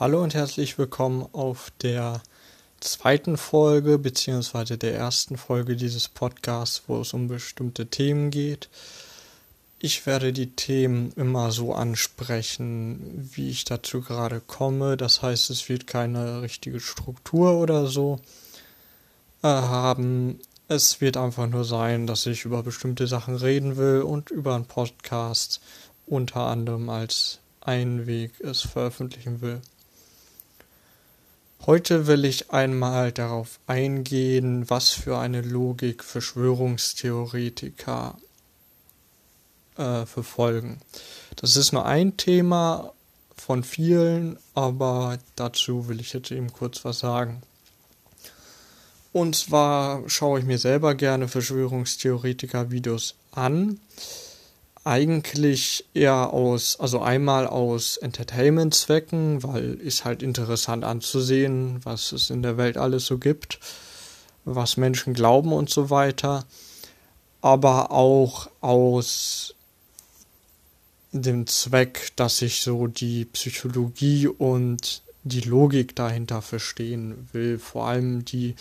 Hallo 0.00 0.22
und 0.22 0.32
herzlich 0.32 0.78
willkommen 0.78 1.28
auf 1.32 1.70
der 1.82 2.22
zweiten 2.80 3.36
Folge 3.36 3.98
beziehungsweise 3.98 4.78
der 4.78 4.94
ersten 4.94 5.36
Folge 5.36 5.76
dieses 5.76 6.08
Podcasts, 6.08 6.84
wo 6.86 7.02
es 7.02 7.12
um 7.12 7.28
bestimmte 7.28 7.84
Themen 7.84 8.30
geht. 8.30 8.70
Ich 9.78 10.06
werde 10.06 10.32
die 10.32 10.52
Themen 10.52 11.12
immer 11.16 11.52
so 11.52 11.74
ansprechen, 11.74 13.28
wie 13.34 13.50
ich 13.50 13.66
dazu 13.66 14.00
gerade 14.00 14.40
komme. 14.40 14.96
Das 14.96 15.20
heißt, 15.20 15.50
es 15.50 15.68
wird 15.68 15.86
keine 15.86 16.40
richtige 16.40 16.80
Struktur 16.80 17.58
oder 17.58 17.86
so 17.86 18.20
äh, 19.42 19.48
haben. 19.48 20.40
Es 20.66 21.02
wird 21.02 21.18
einfach 21.18 21.46
nur 21.46 21.66
sein, 21.66 22.06
dass 22.06 22.24
ich 22.24 22.46
über 22.46 22.62
bestimmte 22.62 23.06
Sachen 23.06 23.36
reden 23.36 23.76
will 23.76 24.00
und 24.00 24.30
über 24.30 24.54
einen 24.54 24.64
Podcast 24.64 25.60
unter 26.06 26.46
anderem 26.46 26.88
als 26.88 27.40
einen 27.60 28.06
Weg 28.06 28.40
es 28.40 28.62
veröffentlichen 28.62 29.42
will. 29.42 29.60
Heute 31.66 32.06
will 32.06 32.24
ich 32.24 32.52
einmal 32.52 33.12
darauf 33.12 33.60
eingehen, 33.66 34.70
was 34.70 34.88
für 34.88 35.18
eine 35.18 35.42
Logik 35.42 36.02
Verschwörungstheoretiker 36.02 38.16
äh, 39.76 40.06
verfolgen. 40.06 40.80
Das 41.36 41.56
ist 41.56 41.72
nur 41.72 41.84
ein 41.84 42.16
Thema 42.16 42.94
von 43.36 43.62
vielen, 43.62 44.38
aber 44.54 45.18
dazu 45.36 45.86
will 45.86 46.00
ich 46.00 46.14
jetzt 46.14 46.30
eben 46.30 46.50
kurz 46.50 46.82
was 46.86 47.00
sagen. 47.00 47.42
Und 49.12 49.36
zwar 49.36 50.08
schaue 50.08 50.38
ich 50.38 50.46
mir 50.46 50.58
selber 50.58 50.94
gerne 50.94 51.28
Verschwörungstheoretiker-Videos 51.28 53.16
an 53.32 53.78
eigentlich 54.84 55.84
eher 55.92 56.32
aus, 56.32 56.78
also 56.80 57.00
einmal 57.00 57.46
aus 57.46 57.96
Entertainment-Zwecken, 57.98 59.42
weil 59.42 59.74
ist 59.74 60.04
halt 60.04 60.22
interessant 60.22 60.84
anzusehen, 60.84 61.80
was 61.84 62.12
es 62.12 62.30
in 62.30 62.42
der 62.42 62.56
Welt 62.56 62.76
alles 62.78 63.06
so 63.06 63.18
gibt, 63.18 63.60
was 64.44 64.76
Menschen 64.76 65.12
glauben 65.12 65.52
und 65.52 65.68
so 65.68 65.90
weiter, 65.90 66.46
aber 67.42 67.90
auch 67.90 68.50
aus 68.60 69.54
dem 71.12 71.46
Zweck, 71.46 72.12
dass 72.16 72.40
ich 72.40 72.62
so 72.62 72.86
die 72.86 73.24
Psychologie 73.26 74.28
und 74.28 75.02
die 75.24 75.40
Logik 75.40 75.94
dahinter 75.94 76.40
verstehen 76.40 77.28
will, 77.32 77.58
vor 77.58 77.86
allem 77.86 78.24
die 78.24 78.54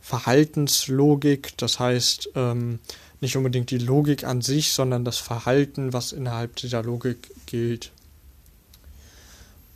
Verhaltenslogik, 0.00 1.56
das 1.56 1.78
heißt, 1.78 2.30
ähm, 2.34 2.80
nicht 3.22 3.36
unbedingt 3.36 3.70
die 3.70 3.78
Logik 3.78 4.24
an 4.24 4.42
sich, 4.42 4.72
sondern 4.72 5.04
das 5.04 5.18
Verhalten, 5.18 5.92
was 5.92 6.12
innerhalb 6.12 6.56
dieser 6.56 6.82
Logik 6.82 7.30
gilt. 7.46 7.92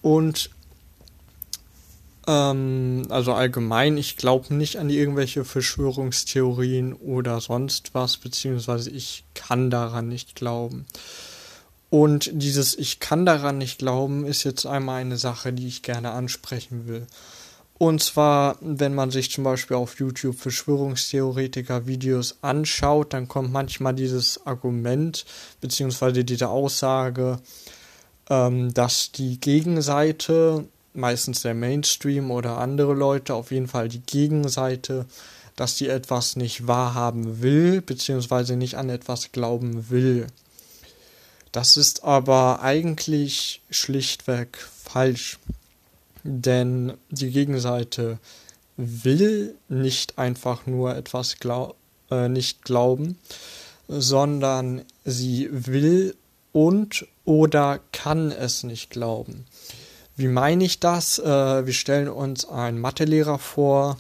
Und 0.02 0.50
ähm, 2.26 3.06
also 3.08 3.32
allgemein, 3.32 3.96
ich 3.96 4.16
glaube 4.16 4.52
nicht 4.52 4.78
an 4.78 4.90
irgendwelche 4.90 5.44
Verschwörungstheorien 5.44 6.92
oder 6.92 7.40
sonst 7.40 7.94
was, 7.94 8.16
beziehungsweise 8.16 8.90
ich 8.90 9.24
kann 9.34 9.70
daran 9.70 10.08
nicht 10.08 10.34
glauben. 10.34 10.86
Und 11.88 12.30
dieses 12.32 12.76
Ich 12.76 12.98
kann 12.98 13.24
daran 13.24 13.58
nicht 13.58 13.78
glauben 13.78 14.26
ist 14.26 14.42
jetzt 14.42 14.66
einmal 14.66 15.00
eine 15.00 15.16
Sache, 15.16 15.52
die 15.52 15.68
ich 15.68 15.82
gerne 15.82 16.10
ansprechen 16.10 16.88
will. 16.88 17.06
Und 17.78 18.02
zwar, 18.02 18.56
wenn 18.60 18.94
man 18.94 19.10
sich 19.10 19.30
zum 19.30 19.44
Beispiel 19.44 19.76
auf 19.76 19.98
YouTube 19.98 20.38
Verschwörungstheoretiker-Videos 20.38 22.38
anschaut, 22.40 23.12
dann 23.12 23.28
kommt 23.28 23.52
manchmal 23.52 23.94
dieses 23.94 24.46
Argument 24.46 25.26
beziehungsweise 25.60 26.24
diese 26.24 26.48
Aussage, 26.48 27.38
ähm, 28.30 28.72
dass 28.72 29.12
die 29.12 29.38
Gegenseite, 29.38 30.64
meistens 30.94 31.42
der 31.42 31.54
Mainstream 31.54 32.30
oder 32.30 32.58
andere 32.58 32.94
Leute, 32.94 33.34
auf 33.34 33.50
jeden 33.50 33.68
Fall 33.68 33.88
die 33.88 34.00
Gegenseite, 34.00 35.04
dass 35.54 35.76
die 35.76 35.88
etwas 35.88 36.36
nicht 36.36 36.66
wahrhaben 36.66 37.42
will, 37.42 37.82
beziehungsweise 37.82 38.56
nicht 38.56 38.76
an 38.76 38.88
etwas 38.88 39.32
glauben 39.32 39.90
will. 39.90 40.26
Das 41.52 41.76
ist 41.76 42.04
aber 42.04 42.62
eigentlich 42.62 43.60
schlichtweg 43.70 44.58
falsch. 44.84 45.38
Denn 46.28 46.94
die 47.10 47.30
Gegenseite 47.30 48.18
will 48.76 49.54
nicht 49.68 50.18
einfach 50.18 50.66
nur 50.66 50.96
etwas 50.96 51.36
glaub, 51.38 51.76
äh, 52.10 52.28
nicht 52.28 52.64
glauben, 52.64 53.16
sondern 53.86 54.82
sie 55.04 55.48
will 55.52 56.16
und 56.52 57.06
oder 57.24 57.78
kann 57.92 58.32
es 58.32 58.64
nicht 58.64 58.90
glauben. 58.90 59.46
Wie 60.16 60.26
meine 60.26 60.64
ich 60.64 60.80
das? 60.80 61.18
Äh, 61.18 61.66
wir 61.66 61.72
stellen 61.72 62.08
uns 62.08 62.44
einen 62.48 62.80
Mathelehrer 62.80 63.38
vor 63.38 63.98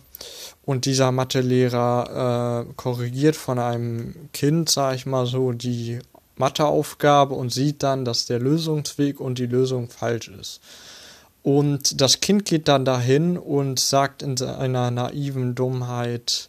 und 0.64 0.84
dieser 0.84 1.12
Mathelehrer 1.12 2.66
äh, 2.66 2.72
korrigiert 2.74 3.36
von 3.36 3.60
einem 3.60 4.14
Kind, 4.32 4.68
sage 4.68 4.96
ich 4.96 5.06
mal 5.06 5.26
so, 5.26 5.52
die 5.52 6.00
Matheaufgabe 6.36 7.34
und 7.34 7.52
sieht 7.52 7.82
dann, 7.82 8.04
dass 8.04 8.26
der 8.26 8.40
Lösungsweg 8.40 9.20
und 9.20 9.38
die 9.38 9.46
Lösung 9.46 9.88
falsch 9.90 10.28
ist. 10.28 10.60
Und 11.46 12.00
das 12.00 12.18
Kind 12.18 12.44
geht 12.44 12.66
dann 12.66 12.84
dahin 12.84 13.38
und 13.38 13.78
sagt 13.78 14.20
in 14.20 14.36
seiner 14.36 14.90
naiven 14.90 15.54
Dummheit 15.54 16.48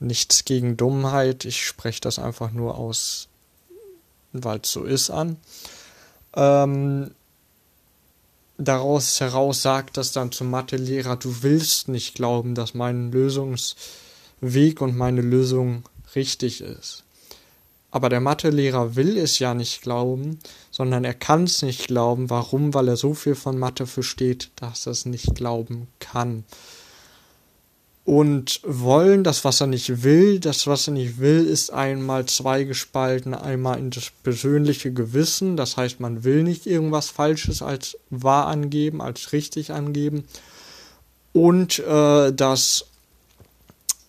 nichts 0.00 0.44
gegen 0.44 0.76
Dummheit. 0.76 1.44
Ich 1.44 1.64
spreche 1.64 2.00
das 2.00 2.18
einfach 2.18 2.50
nur 2.50 2.76
aus, 2.76 3.28
weil 4.32 4.58
es 4.60 4.72
so 4.72 4.82
ist, 4.82 5.10
an. 5.10 5.36
Ähm, 6.34 7.12
daraus 8.58 9.20
heraus 9.20 9.62
sagt 9.62 9.98
das 9.98 10.10
dann 10.10 10.32
zum 10.32 10.50
Mathelehrer, 10.50 11.14
du 11.14 11.44
willst 11.44 11.86
nicht 11.86 12.16
glauben, 12.16 12.56
dass 12.56 12.74
mein 12.74 13.12
Lösungsweg 13.12 14.80
und 14.80 14.96
meine 14.96 15.20
Lösung 15.20 15.84
richtig 16.16 16.60
ist. 16.60 17.03
Aber 17.94 18.08
der 18.08 18.18
Mathelehrer 18.18 18.96
will 18.96 19.16
es 19.16 19.38
ja 19.38 19.54
nicht 19.54 19.82
glauben, 19.82 20.40
sondern 20.72 21.04
er 21.04 21.14
kann 21.14 21.44
es 21.44 21.62
nicht 21.62 21.86
glauben. 21.86 22.28
Warum? 22.28 22.74
Weil 22.74 22.88
er 22.88 22.96
so 22.96 23.14
viel 23.14 23.36
von 23.36 23.56
Mathe 23.56 23.86
versteht, 23.86 24.50
dass 24.56 24.86
er 24.86 24.90
es 24.90 25.06
nicht 25.06 25.36
glauben 25.36 25.86
kann. 26.00 26.42
Und 28.04 28.60
wollen, 28.64 29.22
das, 29.22 29.44
was 29.44 29.60
er 29.60 29.68
nicht 29.68 30.02
will, 30.02 30.40
das, 30.40 30.66
was 30.66 30.88
er 30.88 30.94
nicht 30.94 31.20
will, 31.20 31.46
ist 31.46 31.72
einmal 31.72 32.26
zweigespalten, 32.26 33.32
einmal 33.32 33.78
in 33.78 33.90
das 33.90 34.10
persönliche 34.24 34.92
Gewissen, 34.92 35.56
das 35.56 35.76
heißt, 35.76 36.00
man 36.00 36.24
will 36.24 36.42
nicht 36.42 36.66
irgendwas 36.66 37.10
Falsches 37.10 37.62
als 37.62 37.96
wahr 38.10 38.48
angeben, 38.48 39.00
als 39.02 39.32
richtig 39.32 39.70
angeben, 39.70 40.24
und 41.32 41.78
äh, 41.78 42.32
das 42.32 42.86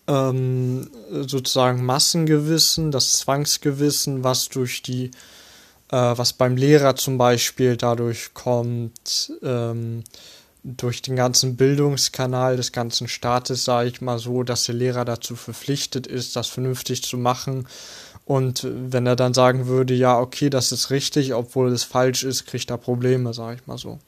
ähm, 0.08 0.90
sozusagen 1.10 1.84
Massengewissen, 1.84 2.90
das 2.90 3.12
Zwangsgewissen, 3.12 4.24
was 4.24 4.48
durch 4.48 4.82
die, 4.82 5.10
äh, 5.90 5.96
was 5.96 6.32
beim 6.32 6.56
Lehrer 6.56 6.96
zum 6.96 7.18
Beispiel 7.18 7.76
dadurch 7.76 8.34
kommt, 8.34 9.32
ähm, 9.42 10.04
durch 10.62 11.00
den 11.00 11.14
ganzen 11.14 11.56
Bildungskanal 11.56 12.56
des 12.56 12.72
ganzen 12.72 13.06
Staates, 13.06 13.64
sage 13.64 13.88
ich 13.88 14.00
mal 14.00 14.18
so, 14.18 14.42
dass 14.42 14.64
der 14.64 14.74
Lehrer 14.74 15.04
dazu 15.04 15.36
verpflichtet 15.36 16.08
ist, 16.08 16.34
das 16.34 16.48
vernünftig 16.48 17.04
zu 17.04 17.16
machen. 17.16 17.68
Und 18.24 18.66
wenn 18.68 19.06
er 19.06 19.14
dann 19.14 19.34
sagen 19.34 19.68
würde, 19.68 19.94
ja, 19.94 20.18
okay, 20.18 20.50
das 20.50 20.72
ist 20.72 20.90
richtig, 20.90 21.34
obwohl 21.34 21.72
es 21.72 21.84
falsch 21.84 22.24
ist, 22.24 22.46
kriegt 22.46 22.70
er 22.70 22.78
Probleme, 22.78 23.32
sage 23.32 23.58
ich 23.60 23.66
mal 23.68 23.78
so. 23.78 24.00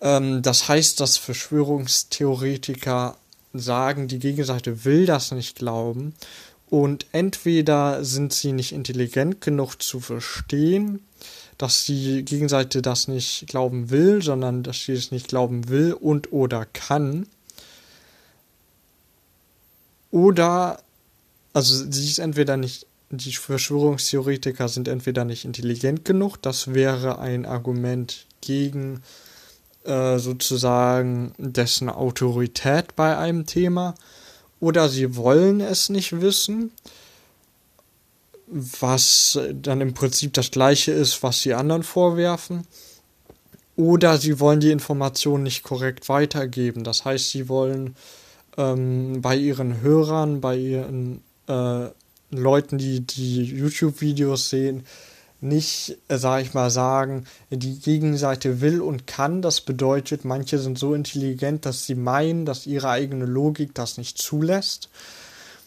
Ähm, 0.00 0.42
das 0.42 0.68
heißt, 0.68 1.00
dass 1.00 1.16
Verschwörungstheoretiker 1.16 3.16
sagen, 3.52 4.08
die 4.08 4.18
Gegenseite 4.18 4.84
will 4.84 5.06
das 5.06 5.32
nicht 5.32 5.56
glauben 5.56 6.14
und 6.70 7.06
entweder 7.12 8.04
sind 8.04 8.32
sie 8.32 8.52
nicht 8.52 8.72
intelligent 8.72 9.40
genug 9.40 9.82
zu 9.82 10.00
verstehen, 10.00 11.00
dass 11.56 11.84
die 11.84 12.24
Gegenseite 12.24 12.82
das 12.82 13.08
nicht 13.08 13.46
glauben 13.48 13.90
will, 13.90 14.22
sondern 14.22 14.62
dass 14.62 14.84
sie 14.84 14.92
es 14.92 15.10
nicht 15.10 15.28
glauben 15.28 15.68
will 15.68 15.92
und 15.92 16.32
oder 16.32 16.66
kann. 16.66 17.26
Oder, 20.10 20.80
also 21.52 21.90
sie 21.90 22.06
ist 22.06 22.18
entweder 22.18 22.56
nicht, 22.56 22.86
die 23.10 23.32
Verschwörungstheoretiker 23.32 24.68
sind 24.68 24.86
entweder 24.88 25.24
nicht 25.24 25.44
intelligent 25.44 26.04
genug, 26.04 26.36
das 26.36 26.74
wäre 26.74 27.18
ein 27.18 27.46
Argument 27.46 28.26
gegen 28.40 28.96
äh, 28.96 29.27
sozusagen 30.18 31.32
dessen 31.38 31.88
Autorität 31.88 32.94
bei 32.94 33.16
einem 33.16 33.46
Thema 33.46 33.94
oder 34.60 34.88
sie 34.88 35.16
wollen 35.16 35.60
es 35.60 35.88
nicht 35.88 36.20
wissen, 36.20 36.72
was 38.46 39.38
dann 39.52 39.80
im 39.80 39.94
Prinzip 39.94 40.32
das 40.32 40.50
gleiche 40.50 40.92
ist, 40.92 41.22
was 41.22 41.42
sie 41.42 41.54
anderen 41.54 41.82
vorwerfen. 41.82 42.66
Oder 43.76 44.18
sie 44.18 44.40
wollen 44.40 44.58
die 44.58 44.72
Information 44.72 45.42
nicht 45.42 45.62
korrekt 45.62 46.08
weitergeben. 46.08 46.82
Das 46.82 47.04
heißt, 47.04 47.30
sie 47.30 47.48
wollen 47.48 47.94
ähm, 48.56 49.20
bei 49.22 49.36
ihren 49.36 49.80
Hörern, 49.82 50.40
bei 50.40 50.56
ihren 50.56 51.22
äh, 51.46 51.88
Leuten, 52.30 52.78
die 52.78 53.00
die 53.00 53.44
YouTube-Videos 53.44 54.50
sehen, 54.50 54.84
nicht, 55.40 55.98
äh, 56.08 56.18
sag 56.18 56.42
ich 56.42 56.54
mal, 56.54 56.70
sagen, 56.70 57.24
die 57.50 57.78
Gegenseite 57.78 58.60
will 58.60 58.80
und 58.80 59.06
kann. 59.06 59.42
Das 59.42 59.60
bedeutet, 59.60 60.24
manche 60.24 60.58
sind 60.58 60.78
so 60.78 60.94
intelligent, 60.94 61.66
dass 61.66 61.86
sie 61.86 61.94
meinen, 61.94 62.44
dass 62.44 62.66
ihre 62.66 62.88
eigene 62.88 63.24
Logik 63.24 63.74
das 63.74 63.98
nicht 63.98 64.18
zulässt. 64.18 64.88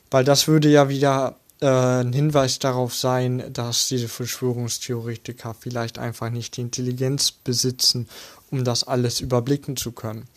Weil 0.10 0.24
das 0.24 0.48
würde 0.48 0.70
ja 0.70 0.90
wieder 0.90 1.38
äh, 1.62 1.68
ein 1.68 2.12
Hinweis 2.12 2.60
darauf 2.60 2.94
sein, 2.94 3.44
dass 3.54 3.88
diese 3.88 4.10
Verschwörungstheoretiker 4.10 5.56
vielleicht 5.58 6.00
einfach 6.00 6.30
nicht 6.30 6.58
die 6.58 6.62
Intelligenz 6.62 7.32
besitzen, 7.32 8.10
um 8.50 8.64
das 8.64 8.84
alles 8.84 9.22
überblicken 9.22 9.78
zu 9.78 9.94
können. 9.94 10.28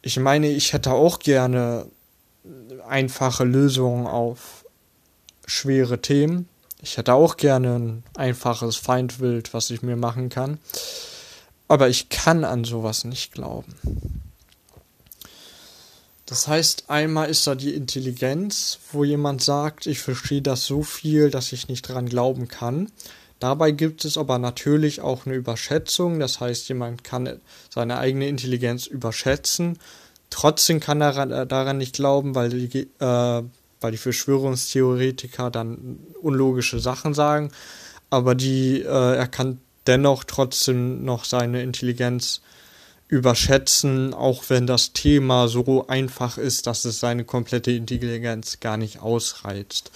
Ich 0.00 0.18
meine, 0.18 0.48
ich 0.48 0.72
hätte 0.72 0.92
auch 0.92 1.18
gerne 1.18 1.86
einfache 2.88 3.44
Lösungen 3.44 4.06
auf 4.06 4.64
schwere 5.46 6.00
Themen. 6.00 6.48
Ich 6.86 6.96
hätte 6.98 7.14
auch 7.14 7.36
gerne 7.36 7.74
ein 7.74 8.04
einfaches 8.14 8.76
Feindbild, 8.76 9.52
was 9.52 9.70
ich 9.70 9.82
mir 9.82 9.96
machen 9.96 10.28
kann. 10.28 10.58
Aber 11.66 11.88
ich 11.88 12.10
kann 12.10 12.44
an 12.44 12.62
sowas 12.62 13.02
nicht 13.02 13.32
glauben. 13.32 13.74
Das 16.26 16.46
heißt, 16.46 16.84
einmal 16.86 17.28
ist 17.28 17.44
da 17.44 17.56
die 17.56 17.74
Intelligenz, 17.74 18.78
wo 18.92 19.02
jemand 19.02 19.42
sagt, 19.42 19.86
ich 19.86 19.98
verstehe 19.98 20.42
das 20.42 20.64
so 20.64 20.84
viel, 20.84 21.28
dass 21.28 21.50
ich 21.50 21.66
nicht 21.66 21.82
dran 21.82 22.08
glauben 22.08 22.46
kann. 22.46 22.92
Dabei 23.40 23.72
gibt 23.72 24.04
es 24.04 24.16
aber 24.16 24.38
natürlich 24.38 25.00
auch 25.00 25.26
eine 25.26 25.34
Überschätzung, 25.34 26.20
das 26.20 26.38
heißt, 26.38 26.68
jemand 26.68 27.02
kann 27.02 27.40
seine 27.68 27.98
eigene 27.98 28.28
Intelligenz 28.28 28.86
überschätzen. 28.86 29.80
Trotzdem 30.30 30.78
kann 30.78 31.00
er 31.00 31.46
daran 31.46 31.78
nicht 31.78 31.96
glauben, 31.96 32.36
weil 32.36 32.50
die, 32.50 32.88
äh, 33.00 33.42
weil 33.80 33.92
die 33.92 33.98
Verschwörungstheoretiker 33.98 35.50
dann 35.50 35.98
unlogische 36.20 36.80
Sachen 36.80 37.14
sagen, 37.14 37.50
aber 38.10 38.34
die, 38.34 38.82
äh, 38.82 39.16
er 39.16 39.26
kann 39.26 39.60
dennoch 39.86 40.24
trotzdem 40.24 41.04
noch 41.04 41.24
seine 41.24 41.62
Intelligenz 41.62 42.40
überschätzen, 43.08 44.14
auch 44.14 44.44
wenn 44.48 44.66
das 44.66 44.92
Thema 44.92 45.48
so 45.48 45.86
einfach 45.86 46.38
ist, 46.38 46.66
dass 46.66 46.84
es 46.84 46.98
seine 46.98 47.24
komplette 47.24 47.70
Intelligenz 47.70 48.58
gar 48.60 48.76
nicht 48.76 49.00
ausreizt. 49.00 49.92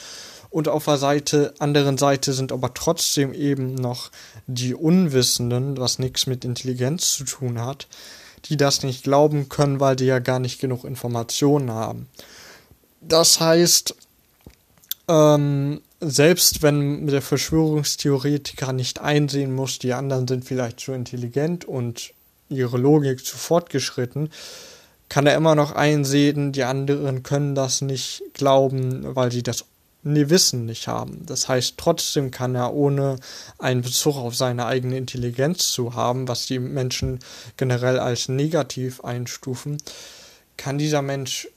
Und 0.48 0.68
auf 0.68 0.84
der 0.84 0.96
Seite, 0.96 1.54
anderen 1.58 1.96
Seite 1.96 2.32
sind 2.32 2.50
aber 2.50 2.74
trotzdem 2.74 3.32
eben 3.32 3.74
noch 3.74 4.10
die 4.46 4.74
Unwissenden, 4.74 5.76
was 5.78 6.00
nichts 6.00 6.26
mit 6.26 6.44
Intelligenz 6.44 7.12
zu 7.12 7.24
tun 7.24 7.60
hat, 7.60 7.86
die 8.46 8.56
das 8.56 8.82
nicht 8.82 9.04
glauben 9.04 9.48
können, 9.48 9.78
weil 9.78 9.94
die 9.94 10.06
ja 10.06 10.18
gar 10.18 10.40
nicht 10.40 10.60
genug 10.60 10.84
Informationen 10.84 11.70
haben. 11.70 12.08
Das 13.00 13.40
heißt, 13.40 13.94
ähm, 15.08 15.80
selbst 16.00 16.62
wenn 16.62 17.06
der 17.06 17.22
Verschwörungstheoretiker 17.22 18.72
nicht 18.72 19.00
einsehen 19.00 19.54
muss, 19.54 19.78
die 19.78 19.92
anderen 19.92 20.26
sind 20.26 20.44
vielleicht 20.44 20.80
zu 20.80 20.92
intelligent 20.92 21.64
und 21.64 22.12
ihre 22.48 22.78
Logik 22.78 23.24
zu 23.24 23.36
fortgeschritten, 23.36 24.30
kann 25.08 25.26
er 25.26 25.34
immer 25.34 25.54
noch 25.54 25.72
einsehen, 25.72 26.52
die 26.52 26.64
anderen 26.64 27.22
können 27.22 27.54
das 27.54 27.80
nicht 27.80 28.22
glauben, 28.32 29.14
weil 29.14 29.32
sie 29.32 29.42
das 29.42 29.64
Wissen 30.02 30.64
nicht 30.64 30.88
haben. 30.88 31.26
Das 31.26 31.48
heißt, 31.48 31.74
trotzdem 31.76 32.30
kann 32.30 32.54
er 32.54 32.72
ohne 32.72 33.16
einen 33.58 33.82
Bezug 33.82 34.16
auf 34.16 34.34
seine 34.34 34.66
eigene 34.66 34.96
Intelligenz 34.96 35.70
zu 35.70 35.94
haben, 35.94 36.28
was 36.28 36.46
die 36.46 36.58
Menschen 36.58 37.18
generell 37.56 37.98
als 37.98 38.28
negativ 38.28 39.02
einstufen, 39.04 39.78
kann 40.56 40.78
dieser 40.78 41.02
Mensch 41.02 41.48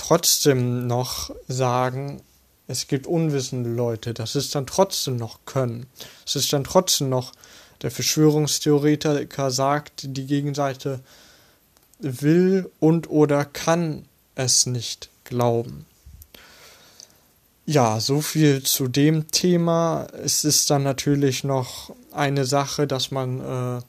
trotzdem 0.00 0.86
noch 0.86 1.30
sagen, 1.46 2.22
es 2.66 2.86
gibt 2.86 3.06
unwissende 3.06 3.70
Leute, 3.70 4.14
das 4.14 4.36
ist 4.36 4.54
dann 4.54 4.66
trotzdem 4.66 5.16
noch 5.16 5.40
Können. 5.44 5.86
Es 6.26 6.36
ist 6.36 6.52
dann 6.52 6.64
trotzdem 6.64 7.08
noch, 7.08 7.32
der 7.82 7.90
Verschwörungstheoretiker 7.90 9.50
sagt, 9.50 10.02
die 10.04 10.26
Gegenseite 10.26 11.00
will 11.98 12.70
und 12.78 13.10
oder 13.10 13.44
kann 13.44 14.06
es 14.34 14.66
nicht 14.66 15.10
glauben. 15.24 15.86
Ja, 17.66 18.00
so 18.00 18.20
viel 18.20 18.62
zu 18.62 18.88
dem 18.88 19.28
Thema. 19.28 20.06
Es 20.24 20.44
ist 20.44 20.70
dann 20.70 20.82
natürlich 20.82 21.44
noch 21.44 21.94
eine 22.12 22.44
Sache, 22.44 22.86
dass 22.86 23.10
man 23.10 23.40
äh, 23.40 23.82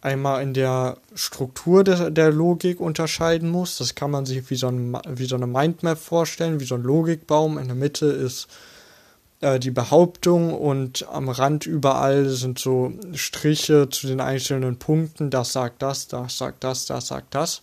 einmal 0.00 0.42
in 0.42 0.54
der 0.54 0.96
Struktur 1.14 1.84
de, 1.84 2.10
der 2.10 2.30
Logik 2.30 2.80
unterscheiden 2.80 3.50
muss. 3.50 3.78
Das 3.78 3.94
kann 3.94 4.10
man 4.10 4.26
sich 4.26 4.48
wie 4.50 4.56
so, 4.56 4.68
ein, 4.68 4.96
wie 5.08 5.26
so 5.26 5.36
eine 5.36 5.46
Mindmap 5.46 5.98
vorstellen, 5.98 6.60
wie 6.60 6.64
so 6.64 6.76
ein 6.76 6.82
Logikbaum. 6.82 7.58
In 7.58 7.66
der 7.66 7.76
Mitte 7.76 8.06
ist 8.06 8.48
äh, 9.40 9.58
die 9.58 9.70
Behauptung 9.70 10.54
und 10.54 11.06
am 11.08 11.28
Rand 11.28 11.66
überall 11.66 12.28
sind 12.28 12.58
so 12.58 12.92
Striche 13.14 13.88
zu 13.90 14.06
den 14.06 14.20
einzelnen 14.20 14.78
Punkten. 14.78 15.30
Das 15.30 15.52
sagt 15.52 15.82
das, 15.82 16.08
das 16.08 16.38
sagt 16.38 16.64
das, 16.64 16.86
das 16.86 17.08
sagt 17.08 17.34
das. 17.34 17.62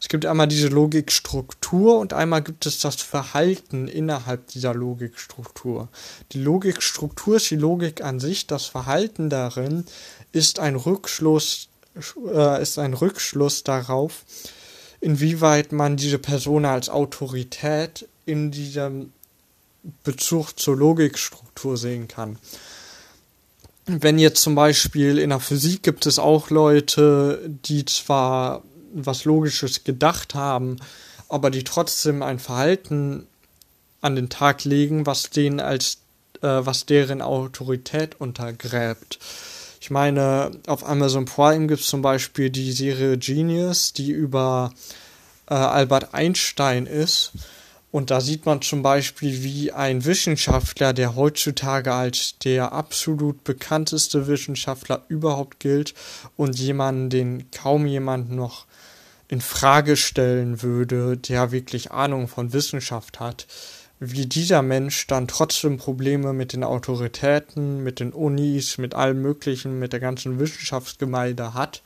Es 0.00 0.08
gibt 0.08 0.26
einmal 0.26 0.46
diese 0.46 0.68
Logikstruktur 0.68 1.98
und 1.98 2.12
einmal 2.12 2.42
gibt 2.42 2.66
es 2.66 2.78
das 2.78 2.96
Verhalten 2.96 3.88
innerhalb 3.88 4.46
dieser 4.48 4.72
Logikstruktur. 4.72 5.88
Die 6.32 6.40
Logikstruktur 6.40 7.36
ist 7.36 7.50
die 7.50 7.56
Logik 7.56 8.04
an 8.04 8.20
sich, 8.20 8.46
das 8.46 8.66
Verhalten 8.66 9.28
darin 9.28 9.86
ist 10.32 10.58
ein 10.58 10.76
Rückschluss, 10.76 11.68
äh, 12.32 12.62
ist 12.62 12.78
ein 12.78 12.94
Rückschluss 12.94 13.64
darauf, 13.64 14.24
inwieweit 15.00 15.72
man 15.72 15.96
diese 15.96 16.18
Person 16.18 16.64
als 16.64 16.88
Autorität 16.88 18.08
in 18.26 18.50
diesem 18.50 19.12
Bezug 20.04 20.58
zur 20.58 20.76
Logikstruktur 20.76 21.76
sehen 21.76 22.08
kann. 22.08 22.38
Wenn 23.86 24.18
jetzt 24.18 24.42
zum 24.42 24.54
Beispiel 24.54 25.18
in 25.18 25.30
der 25.30 25.40
Physik 25.40 25.82
gibt 25.82 26.04
es 26.04 26.18
auch 26.18 26.50
Leute, 26.50 27.40
die 27.46 27.84
zwar 27.86 28.62
was 28.92 29.24
Logisches 29.24 29.84
gedacht 29.84 30.34
haben, 30.34 30.76
aber 31.28 31.50
die 31.50 31.64
trotzdem 31.64 32.22
ein 32.22 32.38
Verhalten 32.38 33.26
an 34.00 34.14
den 34.14 34.28
Tag 34.28 34.64
legen, 34.64 35.06
was 35.06 35.30
denen 35.30 35.60
als 35.60 35.98
äh, 36.42 36.46
was 36.46 36.86
deren 36.86 37.22
Autorität 37.22 38.20
untergräbt. 38.20 39.18
Ich 39.80 39.90
meine, 39.90 40.50
auf 40.66 40.86
Amazon 40.86 41.24
Prime 41.24 41.66
gibt 41.66 41.80
es 41.80 41.86
zum 41.86 42.02
Beispiel 42.02 42.50
die 42.50 42.72
Serie 42.72 43.16
Genius, 43.16 43.92
die 43.92 44.10
über 44.10 44.72
äh, 45.48 45.54
Albert 45.54 46.14
Einstein 46.14 46.86
ist. 46.86 47.32
Und 47.90 48.10
da 48.10 48.20
sieht 48.20 48.44
man 48.44 48.60
zum 48.60 48.82
Beispiel, 48.82 49.42
wie 49.42 49.72
ein 49.72 50.04
Wissenschaftler, 50.04 50.92
der 50.92 51.16
heutzutage 51.16 51.94
als 51.94 52.38
der 52.38 52.72
absolut 52.72 53.44
bekannteste 53.44 54.26
Wissenschaftler 54.26 55.04
überhaupt 55.08 55.58
gilt 55.58 55.94
und 56.36 56.58
jemanden, 56.58 57.08
den 57.08 57.50
kaum 57.50 57.86
jemand 57.86 58.30
noch 58.30 58.66
in 59.28 59.40
Frage 59.40 59.96
stellen 59.96 60.62
würde, 60.62 61.16
der 61.16 61.50
wirklich 61.50 61.90
Ahnung 61.90 62.28
von 62.28 62.52
Wissenschaft 62.52 63.20
hat, 63.20 63.46
wie 64.00 64.26
dieser 64.26 64.62
Mensch 64.62 65.06
dann 65.06 65.26
trotzdem 65.26 65.76
Probleme 65.76 66.32
mit 66.32 66.52
den 66.52 66.62
Autoritäten, 66.62 67.82
mit 67.82 68.00
den 68.00 68.12
Unis, 68.12 68.78
mit 68.78 68.94
allem 68.94 69.22
Möglichen, 69.22 69.78
mit 69.78 69.92
der 69.92 70.00
ganzen 70.00 70.38
Wissenschaftsgemeinde 70.38 71.54
hat, 71.54 71.82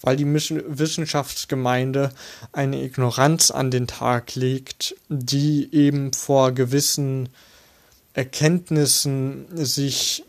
weil 0.00 0.16
die 0.16 0.26
Wissenschaftsgemeinde 0.26 2.12
eine 2.52 2.82
Ignoranz 2.82 3.50
an 3.50 3.70
den 3.70 3.86
Tag 3.86 4.34
legt, 4.36 4.94
die 5.08 5.68
eben 5.72 6.12
vor 6.12 6.52
gewissen 6.52 7.28
Erkenntnissen 8.14 9.46
sich 9.52 10.24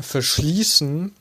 verschließen, 0.00 1.12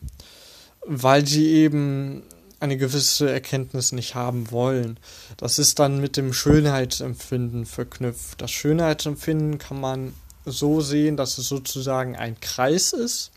weil 0.85 1.25
sie 1.25 1.47
eben 1.47 2.23
eine 2.59 2.77
gewisse 2.77 3.29
Erkenntnis 3.31 3.91
nicht 3.91 4.15
haben 4.15 4.51
wollen. 4.51 4.97
Das 5.37 5.59
ist 5.59 5.79
dann 5.79 6.01
mit 6.01 6.17
dem 6.17 6.33
Schönheitsempfinden 6.33 7.65
verknüpft. 7.65 8.41
Das 8.41 8.51
Schönheitsempfinden 8.51 9.57
kann 9.57 9.79
man 9.79 10.13
so 10.45 10.81
sehen, 10.81 11.17
dass 11.17 11.37
es 11.37 11.47
sozusagen 11.47 12.15
ein 12.15 12.39
Kreis 12.39 12.93
ist. 12.93 13.31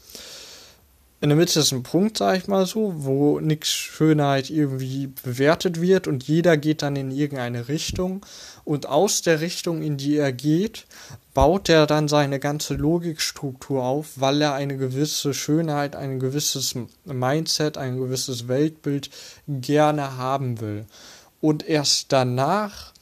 In 1.21 1.29
der 1.29 1.39
Mitte 1.39 1.61
ist 1.61 1.71
ein 1.71 1.85
Punkt, 1.85 2.19
sag 2.19 2.37
ich 2.37 2.49
mal 2.49 2.67
so, 2.67 2.95
wo 3.05 3.39
nichts 3.39 3.69
Schönheit 3.69 4.51
irgendwie 4.51 5.07
bewertet 5.07 5.81
wird 5.81 6.09
und 6.09 6.25
jeder 6.25 6.57
geht 6.57 6.83
dann 6.83 6.97
in 6.97 7.13
irgendeine 7.13 7.69
Richtung 7.69 8.27
und 8.65 8.87
aus 8.87 9.23
der 9.23 9.41
Richtung, 9.41 9.83
in 9.83 9.97
die 9.97 10.17
er 10.17 10.33
geht, 10.33 10.85
baut 11.35 11.69
er 11.69 11.87
dann 11.87 12.09
seine 12.09 12.39
ganze 12.39 12.75
Logikstruktur 12.75 13.83
auf, 13.83 14.09
weil 14.17 14.43
er 14.43 14.55
eine 14.55 14.77
gewisse 14.77 15.33
Schönheit, 15.33 15.97
ein 15.97 16.21
gewisses 16.21 16.75
Mindset, 17.05 17.79
ein 17.79 17.97
gewisses 17.97 18.49
Weltbild 18.49 19.11
gerne 19.47 20.17
haben 20.17 20.61
will. 20.61 20.87
Und 21.41 21.69
erst 21.69 22.13
danach 22.13 22.93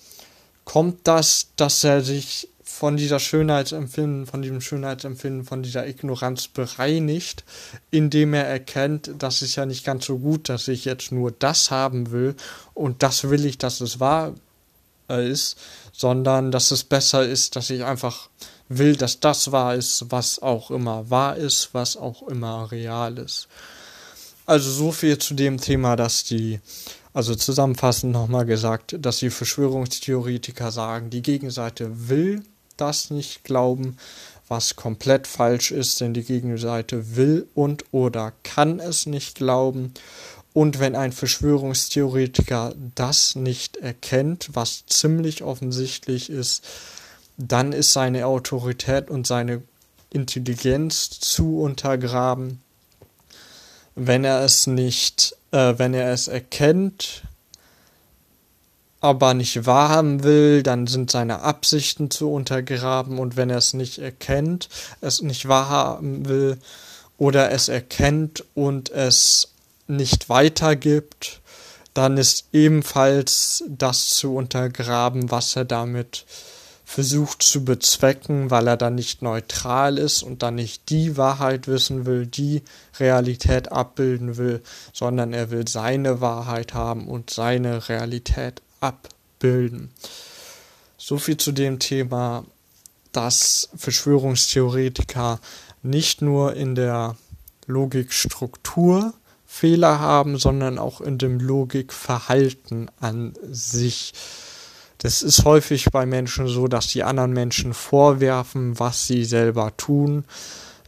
kommt 0.65 1.01
das, 1.05 1.49
dass 1.57 1.83
er 1.83 2.03
sich 2.03 2.49
von 2.63 2.97
dieser 2.97 3.19
Schönheitsempfinden, 3.19 4.27
von 4.27 4.41
diesem 4.41 4.61
Schönheitsempfinden, 4.61 5.45
von 5.45 5.63
dieser 5.63 5.87
Ignoranz 5.87 6.49
bereinigt, 6.49 7.45
indem 7.91 8.33
er 8.33 8.47
erkennt, 8.47 9.11
das 9.19 9.43
ist 9.43 9.57
ja 9.57 9.67
nicht 9.67 9.85
ganz 9.85 10.07
so 10.07 10.19
gut, 10.19 10.49
dass 10.49 10.69
ich 10.69 10.85
jetzt 10.85 11.11
nur 11.11 11.33
das 11.33 11.71
haben 11.71 12.13
will 12.13 12.37
und 12.73 13.03
das 13.03 13.29
will 13.29 13.45
ich, 13.45 13.59
dass 13.59 13.81
es 13.81 13.99
wahr 14.01 14.35
ist, 15.09 15.59
sondern 16.01 16.51
dass 16.51 16.71
es 16.71 16.83
besser 16.83 17.27
ist, 17.27 17.57
dass 17.57 17.69
ich 17.69 17.85
einfach 17.85 18.31
will, 18.71 18.97
dass 18.97 19.21
das 19.21 19.53
wahr 19.53 19.75
ist, 19.75 20.07
was 20.09 20.39
auch 20.41 20.71
immer 20.71 21.11
wahr 21.11 21.37
ist, 21.37 21.75
was 21.75 21.99
auch 21.99 22.27
immer 22.27 22.73
real 22.73 23.19
ist. 23.19 23.49
Also 24.47 24.71
so 24.71 24.93
viel 24.93 25.19
zu 25.19 25.35
dem 25.35 25.61
Thema, 25.61 25.97
dass 25.97 26.25
die, 26.25 26.59
also 27.13 27.35
zusammenfassend 27.35 28.15
nochmal 28.15 28.47
gesagt, 28.47 28.97
dass 28.99 29.19
die 29.19 29.29
Verschwörungstheoretiker 29.29 30.71
sagen, 30.71 31.11
die 31.11 31.21
Gegenseite 31.21 32.09
will 32.09 32.45
das 32.79 33.11
nicht 33.11 33.45
glauben, 33.45 33.99
was 34.49 34.77
komplett 34.77 35.27
falsch 35.27 35.71
ist, 35.71 36.01
denn 36.01 36.15
die 36.15 36.25
Gegenseite 36.25 37.15
will 37.15 37.47
und 37.55 37.85
oder 37.93 38.33
kann 38.43 38.81
es 38.81 39.05
nicht 39.05 39.35
glauben. 39.35 39.93
Und 40.53 40.81
wenn 40.81 40.97
ein 40.97 41.13
Verschwörungstheoretiker 41.13 42.75
das 42.95 43.37
nicht 43.37 43.77
erkennt, 43.77 44.51
was 44.53 44.85
ziemlich 44.87 45.43
offensichtlich 45.43 46.29
ist, 46.29 46.65
dann 47.37 47.73
ist 47.73 47.93
seine 47.93 48.27
Autorität 48.27 49.11
und 49.11 49.27
seine 49.27 49.63
Intelligenz 50.11 51.11
zu 51.11 51.61
untergraben. 51.61 52.61
Wenn 53.95 54.25
er 54.25 54.43
es 54.43 54.67
nicht, 54.67 55.37
äh, 55.53 55.75
wenn 55.77 55.95
er 55.95 56.13
es 56.13 56.27
erkennt, 56.27 57.23
aber 59.01 59.33
nicht 59.35 59.67
wahrhaben 59.67 60.23
will, 60.25 60.63
dann 60.63 60.87
sind 60.87 61.11
seine 61.11 61.41
Absichten 61.41 62.11
zu 62.11 62.31
untergraben 62.31 63.19
und 63.19 63.37
wenn 63.37 63.51
er 63.51 63.59
es 63.59 63.73
nicht 63.73 63.99
erkennt, 63.99 64.69
es 65.01 65.23
nicht 65.23 65.49
wahrhaben 65.49 66.29
will 66.29 66.59
oder 67.17 67.51
es 67.51 67.69
erkennt 67.69 68.45
und 68.55 68.91
es 68.91 69.49
nicht 69.91 70.29
weitergibt, 70.29 71.41
dann 71.95 72.17
ist 72.17 72.47
ebenfalls 72.53 73.65
das 73.69 74.11
zu 74.11 74.35
untergraben, 74.35 75.31
was 75.31 75.57
er 75.57 75.65
damit 75.65 76.25
versucht 76.85 77.43
zu 77.43 77.65
bezwecken, 77.65 78.51
weil 78.51 78.67
er 78.67 78.77
dann 78.77 78.97
nicht 78.97 79.23
neutral 79.23 79.97
ist 79.97 80.25
und 80.25 80.43
dann 80.43 80.57
nicht 80.57 80.89
die 80.91 81.17
Wahrheit 81.17 81.69
wissen 81.69 82.05
will, 82.05 82.27
die 82.27 82.63
Realität 82.99 83.71
abbilden 83.71 84.37
will, 84.37 84.61
sondern 84.93 85.33
er 85.33 85.53
will 85.53 85.69
seine 85.69 86.21
Wahrheit 86.21 86.75
haben 86.75 87.07
und 87.07 87.31
seine 87.31 87.89
Realität 87.89 88.61
abbilden. 88.81 89.93
So 90.99 91.17
viel 91.17 91.37
zu 91.37 91.53
dem 91.53 91.79
Thema, 91.79 92.45
dass 93.13 93.69
Verschwörungstheoretiker 93.77 95.41
nicht 95.83 96.23
nur 96.23 96.55
in 96.55 96.75
der 96.75 97.17
Logikstruktur 97.67 99.15
Fehler 99.53 99.99
haben, 99.99 100.39
sondern 100.39 100.79
auch 100.79 101.01
in 101.01 101.19
dem 101.19 101.41
Logikverhalten 101.41 102.89
an 103.01 103.35
sich. 103.51 104.13
Das 104.99 105.23
ist 105.23 105.45
häufig 105.45 105.87
bei 105.91 106.07
Menschen 106.07 106.47
so, 106.47 106.69
dass 106.69 106.87
die 106.87 107.03
anderen 107.03 107.33
Menschen 107.33 107.75
vorwerfen, 107.75 108.79
was 108.79 109.09
sie 109.09 109.25
selber 109.25 109.77
tun, 109.77 110.25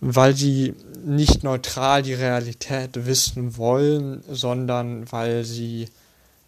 weil 0.00 0.37
sie 0.37 0.75
nicht 1.04 1.42
neutral 1.42 2.02
die 2.02 2.14
Realität 2.14 3.04
wissen 3.04 3.57
wollen, 3.57 4.23
sondern 4.31 5.11
weil 5.11 5.42
sie 5.45 5.88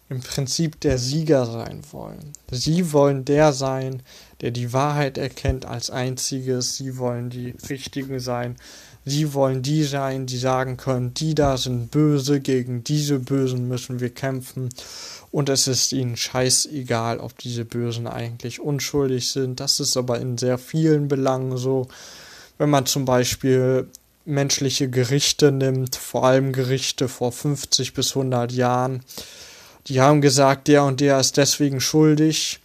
im 0.07 0.21
Prinzip 0.21 0.79
der 0.79 0.97
Sieger 0.97 1.45
sein 1.45 1.81
wollen. 1.91 2.31
Sie 2.49 2.93
wollen 2.93 3.25
der 3.25 3.51
sein, 3.51 3.91
der 3.93 4.03
die 4.41 4.73
Wahrheit 4.73 5.17
erkennt 5.17 5.65
als 5.65 5.89
einziges. 5.89 6.77
Sie 6.77 6.97
wollen 6.97 7.29
die 7.29 7.55
Richtigen 7.69 8.19
sein. 8.19 8.55
Sie 9.05 9.33
wollen 9.33 9.61
die 9.61 9.83
sein, 9.83 10.25
die 10.25 10.37
sagen 10.37 10.77
können, 10.77 11.13
die 11.13 11.35
da 11.35 11.57
sind 11.57 11.91
böse, 11.91 12.39
gegen 12.39 12.83
diese 12.83 13.19
Bösen 13.19 13.67
müssen 13.67 13.99
wir 13.99 14.09
kämpfen 14.09 14.69
und 15.35 15.49
es 15.49 15.67
ist 15.67 15.91
ihnen 15.91 16.15
scheißegal, 16.15 17.19
ob 17.19 17.37
diese 17.37 17.65
Bösen 17.65 18.07
eigentlich 18.07 18.61
unschuldig 18.61 19.29
sind. 19.29 19.59
Das 19.59 19.81
ist 19.81 19.97
aber 19.97 20.19
in 20.19 20.37
sehr 20.37 20.57
vielen 20.57 21.09
Belangen 21.09 21.57
so. 21.57 21.87
Wenn 22.57 22.69
man 22.69 22.85
zum 22.85 23.03
Beispiel 23.03 23.89
menschliche 24.23 24.89
Gerichte 24.89 25.51
nimmt, 25.51 25.97
vor 25.97 26.23
allem 26.23 26.53
Gerichte 26.53 27.09
vor 27.09 27.33
50 27.33 27.93
bis 27.93 28.15
100 28.15 28.53
Jahren, 28.53 29.01
die 29.87 29.99
haben 29.99 30.21
gesagt, 30.21 30.69
der 30.69 30.85
und 30.85 30.99
der 31.01 31.19
ist 31.19 31.37
deswegen 31.37 31.81
schuldig, 31.81 32.61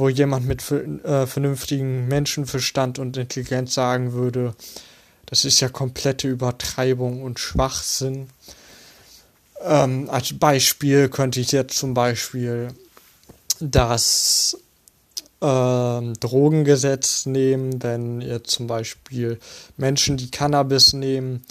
wo 0.00 0.08
jemand 0.08 0.48
mit 0.48 0.68
äh, 0.70 1.26
vernünftigen 1.26 2.08
Menschenverstand 2.08 2.98
und 2.98 3.16
Intelligenz 3.16 3.74
sagen 3.74 4.12
würde, 4.12 4.54
das 5.26 5.44
ist 5.44 5.60
ja 5.60 5.68
komplette 5.68 6.26
Übertreibung 6.26 7.22
und 7.22 7.38
Schwachsinn. 7.38 8.28
Ähm, 9.62 10.10
als 10.10 10.36
Beispiel 10.36 11.08
könnte 11.08 11.38
ich 11.38 11.52
jetzt 11.52 11.76
zum 11.78 11.94
Beispiel 11.94 12.68
das 13.60 14.56
ähm, 15.42 16.14
Drogengesetz 16.18 17.26
nehmen, 17.26 17.82
wenn 17.82 18.20
jetzt 18.20 18.50
zum 18.50 18.66
Beispiel 18.66 19.38
Menschen, 19.76 20.16
die 20.16 20.30
Cannabis 20.30 20.94
nehmen, 20.94 21.44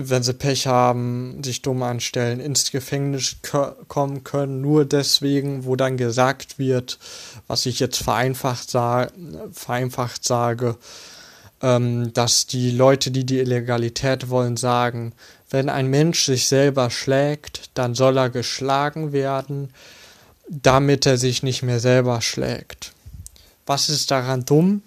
wenn 0.00 0.22
sie 0.22 0.32
Pech 0.32 0.68
haben, 0.68 1.42
sich 1.42 1.60
dumm 1.60 1.82
anstellen, 1.82 2.38
ins 2.38 2.70
Gefängnis 2.70 3.36
kommen 3.88 4.22
können, 4.22 4.60
nur 4.60 4.84
deswegen, 4.84 5.64
wo 5.64 5.74
dann 5.74 5.96
gesagt 5.96 6.58
wird, 6.58 6.98
was 7.48 7.66
ich 7.66 7.80
jetzt 7.80 8.02
vereinfacht, 8.02 8.70
sa 8.70 9.08
vereinfacht 9.52 10.24
sage, 10.24 10.76
ähm, 11.62 12.12
dass 12.12 12.46
die 12.46 12.70
Leute, 12.70 13.10
die 13.10 13.26
die 13.26 13.40
Illegalität 13.40 14.30
wollen, 14.30 14.56
sagen, 14.56 15.12
wenn 15.50 15.68
ein 15.68 15.88
Mensch 15.88 16.24
sich 16.24 16.46
selber 16.46 16.90
schlägt, 16.90 17.70
dann 17.74 17.96
soll 17.96 18.18
er 18.18 18.30
geschlagen 18.30 19.12
werden, 19.12 19.70
damit 20.48 21.06
er 21.06 21.18
sich 21.18 21.42
nicht 21.42 21.64
mehr 21.64 21.80
selber 21.80 22.20
schlägt. 22.20 22.92
Was 23.66 23.88
ist 23.88 24.12
daran 24.12 24.44
dumm? 24.44 24.82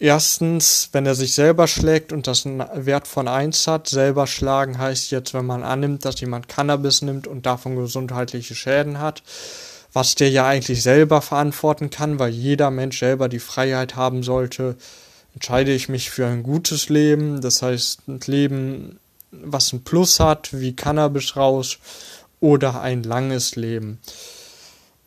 Erstens, 0.00 0.90
wenn 0.92 1.06
er 1.06 1.16
sich 1.16 1.34
selber 1.34 1.66
schlägt 1.66 2.12
und 2.12 2.26
das 2.28 2.46
einen 2.46 2.64
Wert 2.86 3.08
von 3.08 3.26
1 3.26 3.66
hat, 3.66 3.88
selber 3.88 4.28
schlagen 4.28 4.78
heißt 4.78 5.10
jetzt, 5.10 5.34
wenn 5.34 5.46
man 5.46 5.64
annimmt, 5.64 6.04
dass 6.04 6.20
jemand 6.20 6.48
Cannabis 6.48 7.02
nimmt 7.02 7.26
und 7.26 7.46
davon 7.46 7.74
gesundheitliche 7.74 8.54
Schäden 8.54 9.00
hat, 9.00 9.24
was 9.92 10.14
der 10.14 10.30
ja 10.30 10.46
eigentlich 10.46 10.82
selber 10.82 11.20
verantworten 11.20 11.90
kann, 11.90 12.20
weil 12.20 12.30
jeder 12.30 12.70
Mensch 12.70 13.00
selber 13.00 13.28
die 13.28 13.40
Freiheit 13.40 13.96
haben 13.96 14.22
sollte, 14.22 14.76
entscheide 15.34 15.72
ich 15.72 15.88
mich 15.88 16.10
für 16.10 16.26
ein 16.26 16.44
gutes 16.44 16.88
Leben, 16.88 17.40
das 17.40 17.62
heißt 17.62 18.06
ein 18.06 18.20
Leben 18.26 19.00
was 19.30 19.72
ein 19.72 19.84
Plus 19.84 20.20
hat, 20.20 20.58
wie 20.58 20.74
Cannabis 20.74 21.36
raus, 21.36 21.78
oder 22.40 22.80
ein 22.80 23.02
langes 23.02 23.56
Leben. 23.56 23.98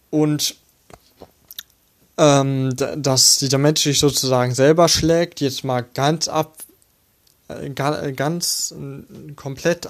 Und 0.10 0.56
ähm, 2.22 2.76
dass 2.76 3.38
dieser 3.38 3.58
Mensch 3.58 3.82
sich 3.82 3.98
sozusagen 3.98 4.54
selber 4.54 4.88
schlägt, 4.88 5.42
jetzt 5.42 5.64
mal 5.64 5.82
ganz 5.82 6.28
ab, 6.28 6.56
äh, 7.48 7.72
ganz 7.72 8.76
äh, 8.78 9.32
komplett 9.34 9.90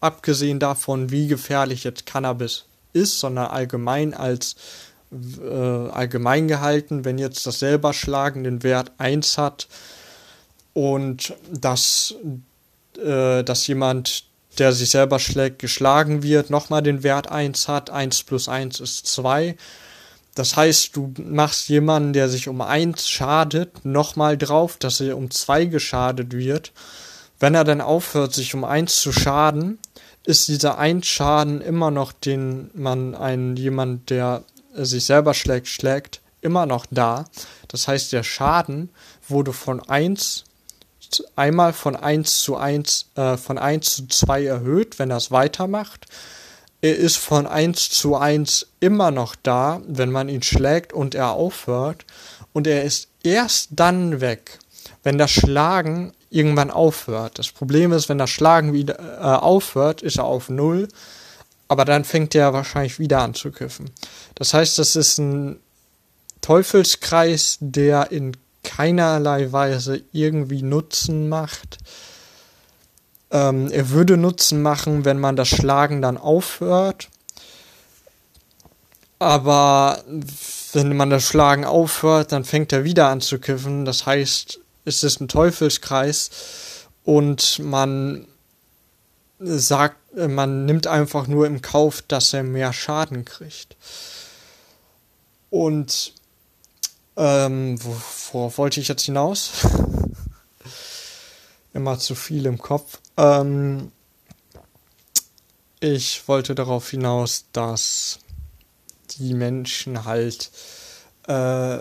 abgesehen 0.00 0.60
davon, 0.60 1.10
wie 1.10 1.26
gefährlich 1.26 1.82
jetzt 1.82 2.06
Cannabis 2.06 2.66
ist, 2.92 3.18
sondern 3.18 3.46
allgemein 3.46 4.14
als 4.14 4.54
äh, 5.10 5.48
allgemein 5.48 6.46
gehalten, 6.46 7.04
wenn 7.04 7.18
jetzt 7.18 7.44
das 7.46 7.58
selber 7.58 7.92
Schlagen 7.92 8.44
den 8.44 8.62
Wert 8.62 8.92
1 8.98 9.36
hat 9.36 9.66
und 10.74 11.34
das 11.50 12.14
äh, 12.96 13.42
dass 13.42 13.66
jemand, 13.66 14.24
der 14.58 14.72
sich 14.72 14.90
selber 14.90 15.18
schlägt, 15.18 15.58
geschlagen 15.58 16.22
wird, 16.22 16.48
nochmal 16.50 16.82
den 16.82 17.02
Wert 17.02 17.28
1 17.30 17.66
hat. 17.66 17.90
1 17.90 18.22
plus 18.22 18.48
1 18.48 18.78
ist 18.78 19.08
2. 19.08 19.56
Das 20.34 20.56
heißt, 20.56 20.96
du 20.96 21.12
machst 21.18 21.68
jemanden, 21.68 22.12
der 22.12 22.28
sich 22.28 22.48
um 22.48 22.60
1 22.60 23.08
schadet, 23.08 23.84
nochmal 23.84 24.38
drauf, 24.38 24.76
dass 24.78 25.00
er 25.00 25.16
um 25.16 25.30
2 25.30 25.66
geschadet 25.66 26.32
wird. 26.32 26.72
Wenn 27.38 27.54
er 27.54 27.64
dann 27.64 27.80
aufhört, 27.80 28.32
sich 28.32 28.54
um 28.54 28.64
1 28.64 28.96
zu 28.96 29.12
schaden, 29.12 29.78
ist 30.24 30.48
dieser 30.48 30.78
1 30.78 31.06
Schaden 31.06 31.60
immer 31.60 31.90
noch, 31.90 32.12
den 32.12 32.70
man 32.74 33.14
einen 33.14 33.56
jemand, 33.56 34.10
der 34.10 34.44
sich 34.74 35.04
selber 35.04 35.34
schlägt, 35.34 35.68
schlägt, 35.68 36.20
immer 36.40 36.64
noch 36.66 36.86
da. 36.90 37.24
Das 37.68 37.88
heißt, 37.88 38.12
der 38.12 38.22
Schaden 38.22 38.90
wurde 39.28 39.52
von 39.52 39.80
1 39.80 40.44
einmal 41.36 41.72
von 41.72 41.96
1 41.96 42.38
zu 42.40 42.56
1, 42.56 43.10
äh, 43.16 43.36
von 43.36 43.58
1 43.58 43.96
zu 43.96 44.06
2 44.06 44.44
erhöht, 44.44 44.98
wenn 44.98 45.10
er 45.10 45.18
es 45.18 45.30
weitermacht. 45.30 46.06
Er 46.82 46.96
ist 46.96 47.16
von 47.16 47.46
1 47.46 47.90
zu 47.90 48.16
1 48.16 48.66
immer 48.80 49.12
noch 49.12 49.36
da, 49.40 49.80
wenn 49.86 50.10
man 50.10 50.28
ihn 50.28 50.42
schlägt 50.42 50.92
und 50.92 51.14
er 51.14 51.30
aufhört. 51.30 52.04
Und 52.52 52.66
er 52.66 52.82
ist 52.82 53.08
erst 53.22 53.68
dann 53.70 54.20
weg, 54.20 54.58
wenn 55.04 55.16
das 55.16 55.30
Schlagen 55.30 56.12
irgendwann 56.28 56.72
aufhört. 56.72 57.38
Das 57.38 57.52
Problem 57.52 57.92
ist, 57.92 58.08
wenn 58.08 58.18
das 58.18 58.30
Schlagen 58.30 58.72
wieder 58.72 58.98
äh, 58.98 59.22
aufhört, 59.22 60.02
ist 60.02 60.18
er 60.18 60.24
auf 60.24 60.48
Null. 60.48 60.88
Aber 61.68 61.84
dann 61.84 62.04
fängt 62.04 62.34
er 62.34 62.52
wahrscheinlich 62.52 62.98
wieder 62.98 63.20
an 63.20 63.34
zu 63.34 63.52
kiffen. 63.52 63.90
Das 64.34 64.52
heißt, 64.52 64.76
das 64.78 64.96
ist 64.96 65.18
ein 65.18 65.60
Teufelskreis, 66.40 67.58
der 67.60 68.10
in 68.10 68.36
keinerlei 68.64 69.52
Weise 69.52 70.02
irgendwie 70.12 70.62
Nutzen 70.62 71.28
macht. 71.28 71.78
Ähm, 73.32 73.70
er 73.70 73.90
würde 73.90 74.16
Nutzen 74.16 74.62
machen, 74.62 75.04
wenn 75.04 75.18
man 75.18 75.36
das 75.36 75.48
Schlagen 75.48 76.02
dann 76.02 76.18
aufhört. 76.18 77.08
Aber 79.18 80.02
wenn 80.72 80.96
man 80.96 81.10
das 81.10 81.24
Schlagen 81.24 81.64
aufhört, 81.64 82.32
dann 82.32 82.44
fängt 82.44 82.72
er 82.72 82.84
wieder 82.84 83.08
an 83.08 83.20
zu 83.20 83.38
kiffen. 83.38 83.84
Das 83.84 84.04
heißt, 84.04 84.60
es 84.84 85.02
ist 85.02 85.20
ein 85.20 85.28
Teufelskreis 85.28 86.30
und 87.04 87.58
man 87.60 88.26
sagt, 89.38 89.96
man 90.14 90.66
nimmt 90.66 90.86
einfach 90.86 91.26
nur 91.26 91.46
im 91.46 91.62
Kauf, 91.62 92.02
dass 92.02 92.32
er 92.32 92.42
mehr 92.42 92.72
Schaden 92.72 93.24
kriegt. 93.24 93.76
Und 95.50 96.14
ähm, 97.16 97.78
worauf 98.32 98.58
wollte 98.58 98.80
ich 98.80 98.88
jetzt 98.88 99.04
hinaus? 99.04 99.52
Immer 101.74 101.98
zu 101.98 102.14
viel 102.14 102.46
im 102.46 102.58
Kopf. 102.58 102.98
Ähm, 103.16 103.92
ich 105.80 106.28
wollte 106.28 106.54
darauf 106.54 106.90
hinaus, 106.90 107.46
dass 107.52 108.20
die 109.18 109.34
Menschen 109.34 110.04
halt, 110.04 110.50
äh, 111.26 111.78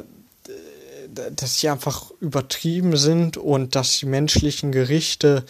dass 1.36 1.60
sie 1.60 1.70
einfach 1.70 2.12
übertrieben 2.20 2.98
sind 2.98 3.38
und 3.38 3.76
dass 3.76 4.00
die 4.00 4.06
menschlichen 4.06 4.72
Gerichte, 4.72 5.46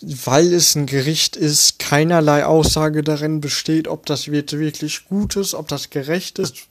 weil 0.00 0.52
es 0.52 0.74
ein 0.74 0.86
Gericht 0.86 1.36
ist, 1.36 1.78
keinerlei 1.78 2.44
Aussage 2.44 3.02
darin 3.02 3.40
besteht, 3.40 3.88
ob 3.88 4.06
das 4.06 4.30
wirklich 4.30 5.06
gut 5.06 5.36
ist, 5.36 5.54
ob 5.54 5.68
das 5.68 5.90
gerecht 5.90 6.38
ist 6.38 6.68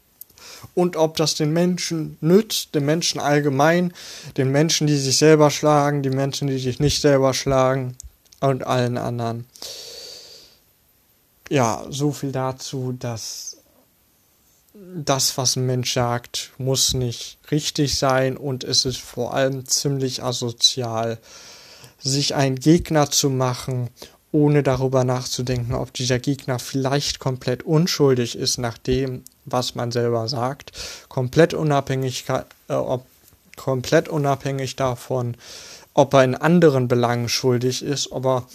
und 0.74 0.96
ob 0.96 1.18
das 1.18 1.36
den 1.36 1.52
Menschen 1.54 2.18
nützt, 2.22 2.76
den 2.76 2.86
Menschen 2.86 3.20
allgemein, 3.20 3.94
den 4.38 4.52
Menschen, 4.52 4.88
die 4.88 4.98
sich 4.98 5.18
selber 5.18 5.52
schlagen, 5.52 6.04
die 6.04 6.10
Menschen, 6.10 6.48
die 6.48 6.60
sich 6.60 6.80
nicht 6.80 7.02
selber 7.02 7.34
schlagen 7.34 7.96
und 8.40 8.66
allen 8.66 8.98
anderen. 8.98 9.46
Ja, 11.50 11.86
so 11.90 12.12
viel 12.12 12.32
dazu, 12.32 12.94
dass 12.98 13.58
das, 14.74 15.38
was 15.38 15.56
ein 15.56 15.66
Mensch 15.66 15.94
sagt, 15.94 16.52
muss 16.58 16.94
nicht 16.94 17.40
richtig 17.52 17.98
sein 17.98 18.38
und 18.38 18.64
es 18.64 18.86
ist 18.86 19.00
vor 19.00 19.34
allem 19.34 19.66
ziemlich 19.66 20.24
asozial, 20.24 21.18
sich 22.00 22.36
einen 22.36 22.58
Gegner 22.58 23.10
zu 23.10 23.30
machen, 23.30 23.90
ohne 24.38 24.64
darüber 24.64 25.04
nachzudenken, 25.04 25.74
ob 25.74 25.94
dieser 25.94 26.20
Gegner 26.20 26.60
vielleicht 26.60 27.20
komplett 27.20 27.64
unschuldig 27.64 28.38
ist 28.38 28.58
nach 28.58 28.78
dem, 28.78 29.24
was 29.46 29.76
man 29.76 29.92
selber 29.92 30.28
sagt, 30.28 30.72
komplett 31.10 31.54
unabhängig, 31.54 32.26
äh, 32.30 32.74
ob, 32.74 33.06
komplett 33.56 34.10
unabhängig 34.10 34.76
davon, 34.76 35.36
ob 35.94 36.14
er 36.14 36.24
in 36.24 36.36
anderen 36.36 36.88
Belangen 36.88 37.30
schuldig 37.30 37.84
ist, 37.84 38.12
aber 38.12 38.46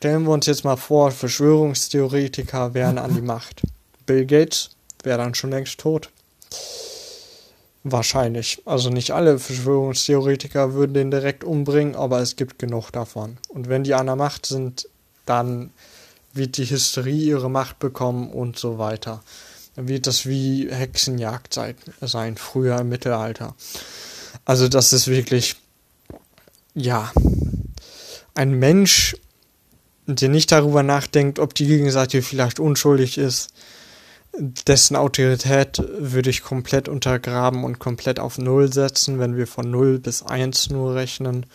Stellen 0.00 0.22
wir 0.22 0.30
uns 0.30 0.46
jetzt 0.46 0.64
mal 0.64 0.76
vor, 0.76 1.10
Verschwörungstheoretiker 1.10 2.72
wären 2.72 2.96
an 2.96 3.14
die 3.14 3.20
Macht. 3.34 3.60
Bill 4.06 4.24
Gates 4.24 4.70
wäre 5.02 5.18
dann 5.18 5.34
schon 5.34 5.50
längst 5.50 5.78
tot. 5.78 6.08
Wahrscheinlich. 7.84 8.62
Also 8.64 8.88
nicht 8.88 9.10
alle 9.10 9.38
Verschwörungstheoretiker 9.38 10.72
würden 10.72 10.94
den 10.94 11.10
direkt 11.10 11.44
umbringen, 11.44 11.96
aber 11.96 12.20
es 12.20 12.36
gibt 12.36 12.58
genug 12.58 12.90
davon. 12.92 13.36
Und 13.48 13.68
wenn 13.68 13.84
die 13.84 13.92
an 13.92 14.06
der 14.06 14.16
Macht 14.16 14.46
sind, 14.46 14.88
dann 15.30 15.70
wird 16.32 16.56
die 16.56 16.68
Hysterie 16.68 17.28
ihre 17.28 17.48
Macht 17.48 17.78
bekommen 17.78 18.30
und 18.30 18.58
so 18.58 18.78
weiter. 18.78 19.22
Dann 19.76 19.88
wird 19.88 20.06
das 20.06 20.26
wie 20.26 20.68
Hexenjagd 20.70 21.58
sein, 22.00 22.36
früher 22.36 22.80
im 22.80 22.88
Mittelalter. 22.88 23.54
Also 24.44 24.68
das 24.68 24.92
ist 24.92 25.06
wirklich, 25.06 25.56
ja, 26.74 27.12
ein 28.34 28.52
Mensch 28.52 29.16
ihr 30.20 30.28
nicht 30.28 30.50
darüber 30.50 30.82
nachdenkt, 30.82 31.38
ob 31.38 31.54
die 31.54 31.66
Gegenseite 31.66 32.20
vielleicht 32.22 32.58
unschuldig 32.58 33.16
ist, 33.16 33.50
dessen 34.36 34.96
Autorität 34.96 35.80
würde 35.98 36.30
ich 36.30 36.42
komplett 36.42 36.88
untergraben 36.88 37.62
und 37.62 37.78
komplett 37.78 38.18
auf 38.18 38.36
Null 38.38 38.72
setzen, 38.72 39.20
wenn 39.20 39.36
wir 39.36 39.46
von 39.46 39.70
Null 39.70 40.00
bis 40.00 40.24
Eins 40.24 40.68
nur 40.68 40.96
rechnen. 40.96 41.46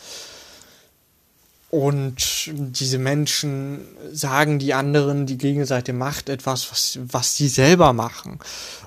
Und 1.70 2.52
diese 2.56 2.98
Menschen 3.00 3.82
sagen 4.12 4.60
die 4.60 4.74
anderen, 4.74 5.26
die 5.26 5.38
Gegenseite 5.38 5.94
macht 5.94 6.30
etwas, 6.30 6.72
was, 6.72 7.00
was 7.02 7.36
die 7.36 7.50
selber 7.50 7.92
machen. 7.92 8.40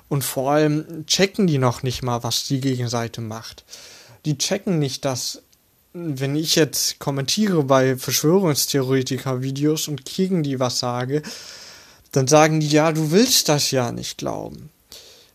Und 0.07 0.23
vor 0.23 0.51
allem 0.51 1.05
checken 1.05 1.45
die 1.45 1.59
noch 1.59 1.83
nicht 1.83 2.01
mal, 2.01 2.23
was 2.23 2.45
die 2.45 2.61
Gegenseite 2.61 3.21
macht. 3.21 3.63
Die 4.25 4.37
checken 4.37 4.79
nicht, 4.79 5.05
dass 5.05 5.43
wenn 5.93 6.35
ich 6.35 6.55
jetzt 6.55 6.99
kommentiere 6.99 7.63
bei 7.63 7.97
Verschwörungstheoretiker-Videos 7.97 9.87
und 9.87 10.05
gegen 10.05 10.43
die 10.43 10.59
was 10.59 10.79
sage, 10.79 11.21
dann 12.11 12.27
sagen 12.27 12.59
die, 12.59 12.69
ja, 12.69 12.91
du 12.91 13.11
willst 13.11 13.49
das 13.49 13.71
ja 13.71 13.91
nicht 13.91 14.17
glauben. 14.17 14.69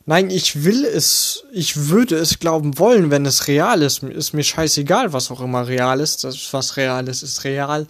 Nein, 0.06 0.28
ich 0.28 0.64
will 0.64 0.84
es, 0.84 1.44
ich 1.50 1.88
würde 1.88 2.16
es 2.16 2.38
glauben 2.38 2.78
wollen, 2.78 3.10
wenn 3.10 3.24
es 3.24 3.48
real 3.48 3.80
ist. 3.80 4.02
Ist 4.02 4.34
mir 4.34 4.42
scheißegal, 4.44 5.14
was 5.14 5.30
auch 5.30 5.40
immer 5.40 5.66
real 5.66 6.00
ist. 6.00 6.24
Das, 6.24 6.52
was 6.52 6.76
real 6.76 7.08
ist, 7.08 7.22
ist 7.22 7.44
real. 7.44 7.86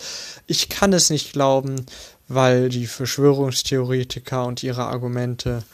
Ich 0.46 0.68
kann 0.68 0.92
es 0.92 1.10
nicht 1.10 1.32
glauben, 1.32 1.86
weil 2.28 2.68
die 2.68 2.86
Verschwörungstheoretiker 2.86 4.46
und 4.46 4.62
ihre 4.62 4.84
Argumente 4.84 5.64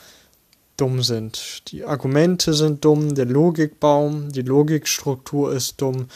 dumm 0.79 1.03
sind. 1.03 1.71
Die 1.71 1.85
Argumente 1.85 2.55
sind 2.55 2.85
dumm, 2.87 3.15
der 3.15 3.27
Logikbaum, 3.27 4.33
die 4.33 4.43
Logikstruktur 4.43 5.53
ist 5.53 5.81
dumm 5.81 6.09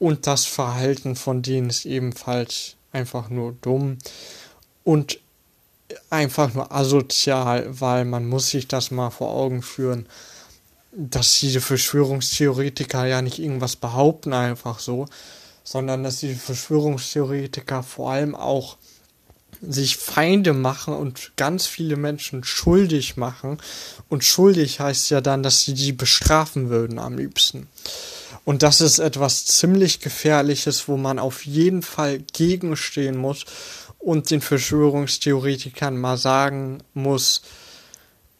und 0.00 0.26
das 0.26 0.46
Verhalten 0.46 1.14
von 1.14 1.42
denen 1.42 1.70
ist 1.70 1.84
ebenfalls 1.84 2.74
einfach 2.90 3.30
nur 3.30 3.54
dumm 3.62 3.98
und 4.82 5.20
einfach 6.08 6.54
nur 6.54 6.72
asozial, 6.72 7.66
weil 7.68 8.04
man 8.04 8.28
muss 8.28 8.50
sich 8.50 8.68
das 8.68 8.90
mal 8.90 9.10
vor 9.10 9.30
Augen 9.30 9.62
führen, 9.62 10.06
dass 10.92 11.38
diese 11.38 11.60
Verschwörungstheoretiker 11.60 13.06
ja 13.06 13.22
nicht 13.22 13.38
irgendwas 13.38 13.76
behaupten 13.76 14.32
einfach 14.32 14.78
so, 14.78 15.06
sondern 15.62 16.02
dass 16.02 16.20
diese 16.20 16.36
Verschwörungstheoretiker 16.36 17.82
vor 17.82 18.10
allem 18.12 18.34
auch 18.34 18.76
sich 19.62 19.96
Feinde 19.96 20.52
machen 20.52 20.94
und 20.94 21.32
ganz 21.36 21.66
viele 21.66 21.96
Menschen 21.96 22.44
schuldig 22.44 23.16
machen. 23.16 23.58
Und 24.08 24.24
schuldig 24.24 24.80
heißt 24.80 25.10
ja 25.10 25.20
dann, 25.20 25.42
dass 25.42 25.62
sie 25.62 25.74
die 25.74 25.92
bestrafen 25.92 26.70
würden 26.70 26.98
am 26.98 27.16
liebsten. 27.18 27.68
Und 28.44 28.62
das 28.62 28.80
ist 28.80 28.98
etwas 28.98 29.44
ziemlich 29.44 30.00
Gefährliches, 30.00 30.88
wo 30.88 30.96
man 30.96 31.18
auf 31.18 31.44
jeden 31.44 31.82
Fall 31.82 32.20
gegenstehen 32.32 33.16
muss 33.16 33.44
und 34.00 34.30
den 34.30 34.40
Verschwörungstheoretikern 34.40 35.96
mal 35.96 36.16
sagen 36.16 36.82
muss, 36.94 37.42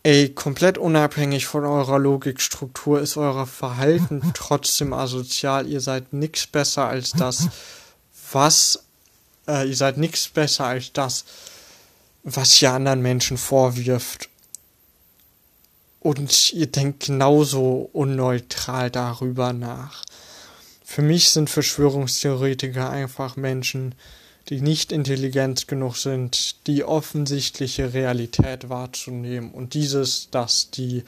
ey, 0.03 0.31
komplett 0.31 0.79
unabhängig 0.79 1.47
von 1.47 1.65
eurer 1.65 1.99
Logikstruktur 1.99 3.01
ist 3.01 3.17
euer 3.17 3.47
Verhalten 3.47 4.23
trotzdem 4.35 4.93
asozial. 4.93 5.69
Ihr 5.69 5.81
seid 5.81 6.13
nichts 6.13 6.47
besser 6.47 6.87
als 6.87 7.13
das, 7.13 7.49
was, 8.33 8.85
äh, 9.47 9.69
ihr 9.69 9.77
seid 9.77 9.99
nichts 9.99 10.29
besser 10.29 10.65
als 10.65 10.93
das, 10.93 11.25
was 12.25 12.61
ihr 12.61 12.73
anderen 12.73 13.03
Menschen 13.03 13.37
vorwirft 13.37 14.31
und 16.01 16.53
ihr 16.53 16.67
denkt 16.67 17.07
genauso 17.07 17.91
unneutral 17.93 18.91
darüber 18.91 19.53
nach. 19.53 20.05
Für 20.85 21.03
mich 21.03 21.31
sind 21.31 21.51
Verschwörungstheoretiker 21.51 22.91
einfach 22.91 23.37
Menschen, 23.37 23.95
die 24.51 24.61
nicht 24.61 24.91
intelligent 24.91 25.69
genug 25.69 25.97
sind, 25.97 26.67
die 26.67 26.83
offensichtliche 26.83 27.95
Realität 27.95 28.69
wahrzunehmen 28.69 29.53
und 29.53 29.75
dieses, 29.75 30.29
dass 30.31 30.71
die 30.73 31.05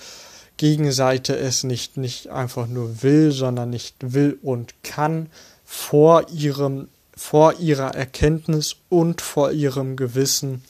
Gegenseite 0.57 1.37
es 1.37 1.65
nicht, 1.65 1.97
nicht 1.97 2.29
einfach 2.29 2.69
nur 2.69 3.03
will, 3.03 3.33
sondern 3.33 3.71
nicht 3.71 3.97
will 4.01 4.39
und 4.43 4.75
kann, 4.85 5.29
vor 5.65 6.29
ihrem, 6.31 6.89
vor 7.17 7.59
ihrer 7.59 7.97
Erkenntnis 7.97 8.77
und 8.89 9.21
vor 9.21 9.51
ihrem 9.51 9.97
Gewissen. 9.97 10.63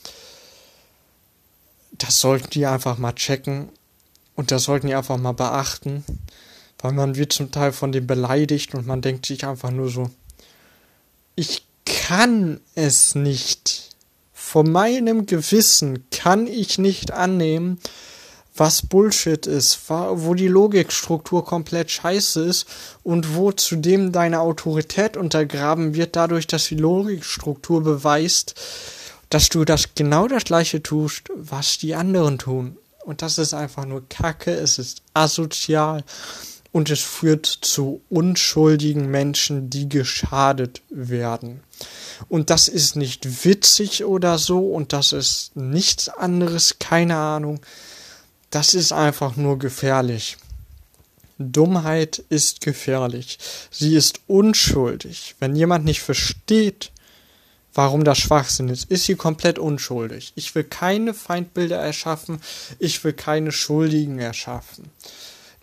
Das 1.91 2.19
sollten 2.19 2.49
die 2.49 2.65
einfach 2.65 2.97
mal 2.97 3.13
checken 3.13 3.69
und 4.35 4.49
das 4.49 4.63
sollten 4.63 4.87
die 4.87 4.95
einfach 4.95 5.17
mal 5.17 5.33
beachten, 5.33 6.03
weil 6.79 6.93
man 6.93 7.17
wird 7.17 7.33
zum 7.33 7.51
Teil 7.51 7.71
von 7.71 7.91
dem 7.91 8.07
beleidigt 8.07 8.73
und 8.73 8.87
man 8.87 9.03
denkt 9.03 9.27
sich 9.27 9.45
einfach 9.45 9.69
nur 9.69 9.89
so, 9.89 10.09
ich 11.35 11.67
kann 12.07 12.59
es 12.75 13.15
nicht. 13.15 13.95
Von 14.33 14.69
meinem 14.69 15.25
Gewissen 15.25 16.03
kann 16.11 16.47
ich 16.47 16.77
nicht 16.77 17.11
annehmen, 17.11 17.79
was 18.57 18.81
Bullshit 18.81 19.47
ist, 19.47 19.79
wo 19.87 20.33
die 20.33 20.49
Logikstruktur 20.49 21.45
komplett 21.45 21.91
scheiße 21.91 22.43
ist 22.43 22.67
und 23.03 23.35
wo 23.35 23.53
zudem 23.53 24.11
deine 24.11 24.41
Autorität 24.41 25.15
untergraben 25.15 25.95
wird, 25.95 26.17
dadurch, 26.17 26.45
dass 26.45 26.67
die 26.67 26.75
Logikstruktur 26.75 27.81
beweist, 27.81 28.55
dass 29.29 29.47
du 29.47 29.63
das 29.63 29.95
genau 29.95 30.27
das 30.27 30.43
gleiche 30.43 30.83
tust, 30.83 31.29
was 31.33 31.77
die 31.77 31.95
anderen 31.95 32.37
tun. 32.37 32.77
Und 33.05 33.21
das 33.21 33.37
ist 33.37 33.53
einfach 33.53 33.85
nur 33.85 34.07
Kacke, 34.09 34.51
es 34.51 34.77
ist 34.77 35.01
asozial 35.13 36.03
und 36.73 36.89
es 36.89 37.01
führt 37.01 37.45
zu 37.45 38.01
unschuldigen 38.09 39.09
Menschen, 39.09 39.69
die 39.69 39.87
geschadet 39.87 40.81
werden. 40.89 41.61
Und 42.27 42.49
das 42.49 42.67
ist 42.67 42.95
nicht 42.95 43.45
witzig 43.45 44.03
oder 44.03 44.37
so 44.39 44.71
und 44.71 44.91
das 44.91 45.13
ist 45.13 45.55
nichts 45.55 46.09
anderes, 46.09 46.79
keine 46.79 47.15
Ahnung. 47.15 47.61
das 48.49 48.75
ist 48.75 48.91
einfach 48.91 49.35
nur 49.35 49.57
gefährlich. 49.57 50.37
Dummheit 51.39 52.23
ist 52.29 52.61
gefährlich. 52.61 53.39
Sie 53.71 53.95
ist 53.95 54.19
unschuldig. 54.27 55.35
Wenn 55.39 55.55
jemand 55.55 55.85
nicht 55.85 56.01
versteht, 56.01 56.91
warum 57.73 58.03
das 58.03 58.19
Schwachsinn 58.19 58.69
ist, 58.69 58.91
ist 58.91 59.05
sie 59.05 59.15
komplett 59.15 59.57
unschuldig. 59.57 60.33
Ich 60.35 60.53
will 60.53 60.63
keine 60.63 61.15
Feindbilder 61.15 61.77
erschaffen. 61.77 62.41
Ich 62.77 63.03
will 63.03 63.13
keine 63.13 63.51
Schuldigen 63.51 64.19
erschaffen. 64.19 64.91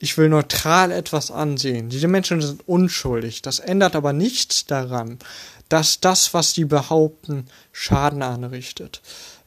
Ich 0.02 0.16
will 0.16 0.30
neutral 0.30 0.90
etwas 0.90 1.30
ansehen. 1.30 1.90
Diese 1.90 2.08
Menschen 2.08 2.40
sind 2.40 2.66
unschuldig. 2.66 3.42
Das 3.42 3.58
ändert 3.58 3.94
aber 3.94 4.14
nichts 4.14 4.64
daran, 4.64 5.18
dass 5.68 6.00
das, 6.00 6.32
was 6.32 6.54
sie 6.54 6.64
behaupten, 6.64 7.46
Schaden 7.70 8.22
anrichtet. 8.22 9.02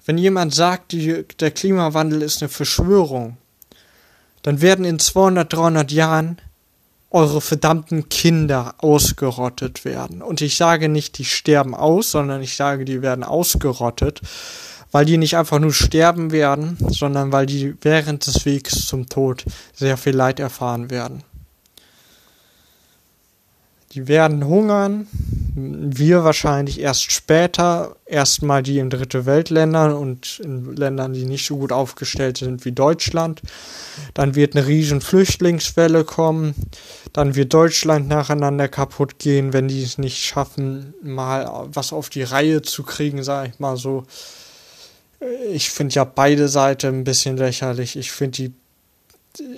Wenn 0.06 0.20
jemand 0.20 0.54
sagt, 0.54 0.92
die, 0.92 1.26
der 1.40 1.50
Klimawandel 1.50 2.22
ist 2.22 2.42
eine 2.42 2.50
Verschwörung, 2.50 3.38
dann 4.44 4.62
werden 4.62 4.86
in 4.86 5.00
200, 5.00 5.52
300 5.52 5.92
Jahren 5.92 6.38
eure 7.10 7.42
verdammten 7.42 8.10
Kinder 8.10 8.76
ausgerottet 8.78 9.86
werden. 9.86 10.22
Und 10.22 10.42
ich 10.42 10.56
sage 10.56 10.88
nicht, 10.88 11.18
die 11.18 11.26
sterben 11.26 11.74
aus, 11.74 12.12
sondern 12.12 12.42
ich 12.44 12.56
sage, 12.56 12.86
die 12.86 13.02
werden 13.02 13.24
ausgerottet, 13.24 14.22
weil 14.94 15.06
die 15.06 15.18
nicht 15.18 15.36
einfach 15.36 15.60
nur 15.60 15.74
sterben 15.74 16.32
werden, 16.32 16.78
sondern 16.88 17.34
weil 17.34 17.48
die 17.48 17.76
während 17.82 18.26
des 18.26 18.46
Wegs 18.46 18.86
zum 18.86 19.10
Tod 19.10 19.44
sehr 19.74 19.98
viel 19.98 20.16
Leid 20.16 20.40
erfahren 20.40 20.90
werden. 20.90 21.24
Die 23.92 24.08
werden 24.08 24.46
hungern, 24.46 25.08
wir 25.56 26.24
wahrscheinlich 26.24 26.80
erst 26.80 27.12
später, 27.12 27.96
erstmal 28.06 28.64
die 28.64 28.80
in 28.80 28.90
dritte 28.90 29.26
Weltländern 29.26 29.94
und 29.94 30.40
in 30.44 30.76
Ländern, 30.76 31.14
die 31.14 31.26
nicht 31.26 31.46
so 31.46 31.58
gut 31.58 31.72
aufgestellt 31.72 32.38
sind 32.38 32.66
wie 32.66 32.72
Deutschland. 32.72 33.42
Dann 34.16 34.34
wird 34.34 34.56
eine 34.56 34.66
riesen 34.66 35.02
Flüchtlingswelle 35.02 36.06
kommen. 36.06 36.56
Dann 37.14 37.36
wird 37.36 37.54
Deutschland 37.54 38.08
nacheinander 38.08 38.68
kaputt 38.68 39.20
gehen, 39.20 39.54
wenn 39.54 39.68
die 39.68 39.84
es 39.84 40.00
nicht 40.00 40.24
schaffen, 40.26 40.96
mal 41.04 41.68
was 41.72 41.94
auf 41.94 42.10
die 42.10 42.24
Reihe 42.24 42.64
zu 42.64 42.82
kriegen, 42.82 43.24
sag 43.24 43.50
ich 43.50 43.60
mal 43.60 43.78
so. 43.78 44.06
Ich 45.52 45.70
finde 45.70 45.96
ja 45.96 46.04
beide 46.04 46.48
Seiten 46.48 47.00
ein 47.00 47.04
bisschen 47.04 47.38
lächerlich. 47.38 47.96
Ich 47.96 48.12
finde 48.12 48.32
die 48.32 48.54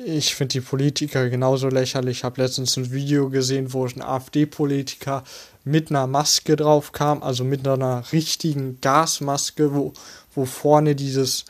ich 0.06 0.36
finde 0.36 0.54
die 0.54 0.62
Politiker 0.62 1.30
genauso 1.30 1.68
lächerlich. 1.68 2.20
Ich 2.20 2.24
habe 2.24 2.42
letztens 2.42 2.78
ein 2.78 2.92
Video 2.92 3.30
gesehen, 3.30 3.74
wo 3.74 3.86
ein 3.86 4.02
AfD-Politiker 4.02 5.24
mit 5.66 5.90
einer 5.90 6.08
Maske 6.08 6.56
drauf 6.56 6.92
kam, 6.92 7.22
also 7.22 7.44
mit 7.44 7.68
einer 7.68 8.04
richtigen 8.12 8.80
Gasmaske, 8.80 9.74
wo, 9.74 9.94
wo 10.34 10.46
vorne 10.46 10.96
dieses, 10.96 11.46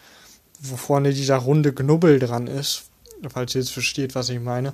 wo 0.59 0.75
vorne 0.75 1.13
dieser 1.13 1.37
runde 1.37 1.73
Knubbel 1.73 2.17
dran 2.17 2.47
ist, 2.47 2.85
falls 3.31 3.53
ihr 3.53 3.61
jetzt 3.61 3.71
versteht, 3.71 4.15
was 4.15 4.29
ich 4.29 4.39
meine. 4.39 4.73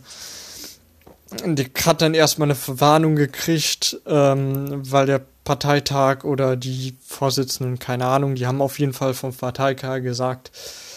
Die 1.46 1.70
hat 1.86 2.02
dann 2.02 2.14
erstmal 2.14 2.48
eine 2.48 2.56
Verwarnung 2.56 3.16
gekriegt, 3.16 3.98
ähm, 4.06 4.82
weil 4.90 5.08
der 5.08 5.26
Parteitag 5.44 6.24
oder 6.24 6.56
die 6.56 6.96
Vorsitzenden, 7.06 7.80
keine 7.80 8.06
Ahnung, 8.06 8.36
die 8.36 8.46
haben 8.46 8.62
auf 8.62 8.80
jeden 8.80 8.94
Fall 8.94 9.14
vom 9.14 9.34
Parteitag 9.34 10.02
gesagt, 10.02 10.52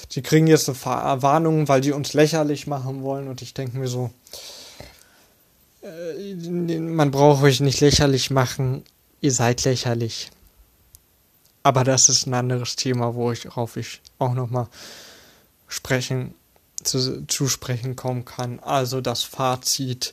sie 0.09 0.23
kriegen 0.23 0.47
jetzt 0.47 0.69
eine 0.69 1.23
Warnung, 1.23 1.69
weil 1.69 1.81
die 1.81 1.93
uns 1.93 2.13
lächerlich 2.13 2.67
machen 2.67 3.03
wollen. 3.03 3.29
Und 3.29 3.43
ich 3.43 3.55
denke 3.55 3.79
mir 3.79 3.89
so, 3.89 4.11
äh, 5.83 6.35
man 6.35 7.11
braucht 7.11 7.43
euch 7.43 7.61
nicht 7.61 7.81
lächerlich 7.81 8.31
machen, 8.31 8.85
ihr 9.21 9.33
seid 9.33 9.65
lächerlich. 9.65 10.31
Aber 11.63 11.83
das 11.83 12.11
ist 12.11 12.27
ein 12.27 12.35
anderes 12.35 12.77
Thema, 12.77 13.15
worauf 13.15 13.77
ich 13.77 14.01
auch 14.19 14.35
nochmal 14.35 14.69
sprechen, 15.67 16.35
zu, 16.83 17.27
zu 17.27 17.49
sprechen 17.49 17.97
kommen 17.97 18.27
kann. 18.27 18.61
Also 18.61 19.01
das 19.01 19.23
Fazit. 19.23 20.13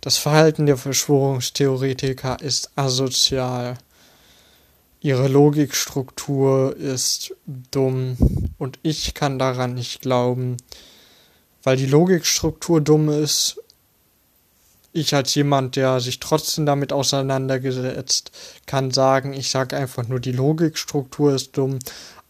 Das 0.00 0.16
Verhalten 0.16 0.64
der 0.64 0.78
Verschwörungstheoretiker 0.78 2.40
ist 2.40 2.70
asozial. 2.74 3.76
Ihre 5.02 5.28
Logikstruktur 5.28 6.74
ist 6.76 7.34
dumm 7.46 8.16
und 8.56 8.78
ich 8.82 9.12
kann 9.12 9.38
daran 9.38 9.74
nicht 9.74 10.00
glauben, 10.00 10.56
weil 11.62 11.76
die 11.76 11.86
Logikstruktur 11.86 12.80
dumm 12.80 13.10
ist. 13.10 13.62
Ich 14.92 15.14
als 15.14 15.34
jemand, 15.34 15.76
der 15.76 16.00
sich 16.00 16.18
trotzdem 16.18 16.66
damit 16.66 16.92
auseinandergesetzt, 16.92 18.32
kann 18.66 18.90
sagen, 18.90 19.34
ich 19.34 19.50
sage 19.50 19.76
einfach 19.76 20.08
nur, 20.08 20.18
die 20.18 20.32
Logikstruktur 20.32 21.34
ist 21.34 21.56
dumm, 21.56 21.78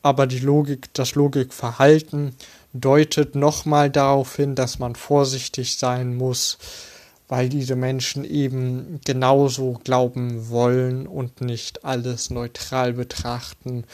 aber 0.03 0.27
die 0.27 0.41
Logik, 0.41 0.93
das 0.93 1.15
Logikverhalten 1.15 2.35
deutet 2.73 3.35
nochmal 3.37 3.91
darauf 3.91 4.37
hin, 4.37 4.55
dass 4.55 4.79
man 4.79 4.97
vorsichtig 4.97 5.79
sein 5.79 6.17
muss, 6.17 6.59
weil 7.31 7.49
diese 7.49 7.77
Menschen 7.77 8.25
eben 8.25 9.01
genauso 9.05 9.81
glauben 9.85 10.49
wollen 10.51 11.07
und 11.07 11.41
nicht 11.41 11.85
alles 11.85 12.29
neutral 12.29 12.93
betrachten, 12.93 13.85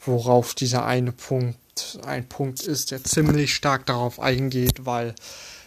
worauf 0.00 0.54
dieser 0.54 0.86
eine 0.86 1.12
Punkt 1.12 1.58
ein 2.06 2.26
Punkt 2.26 2.62
ist, 2.62 2.90
der 2.90 3.04
ziemlich 3.04 3.54
stark 3.54 3.84
darauf 3.84 4.18
eingeht, 4.18 4.86
weil 4.86 5.14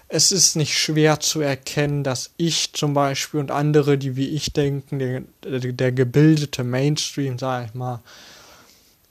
es 0.08 0.32
ist 0.32 0.56
nicht 0.56 0.76
schwer 0.76 1.20
zu 1.20 1.40
erkennen, 1.40 2.04
dass 2.04 2.32
ich 2.38 2.74
zum 2.74 2.96
Beispiel 2.96 3.40
und 3.40 3.52
andere, 3.52 4.00
die 4.00 4.16
wie 4.16 4.30
ich 4.30 4.52
denken, 4.52 4.98
der, 4.98 5.22
der 5.44 5.92
gebildete 5.92 6.64
Mainstream, 6.64 7.38
sag 7.38 7.68
ich 7.68 7.74
mal, 7.76 8.02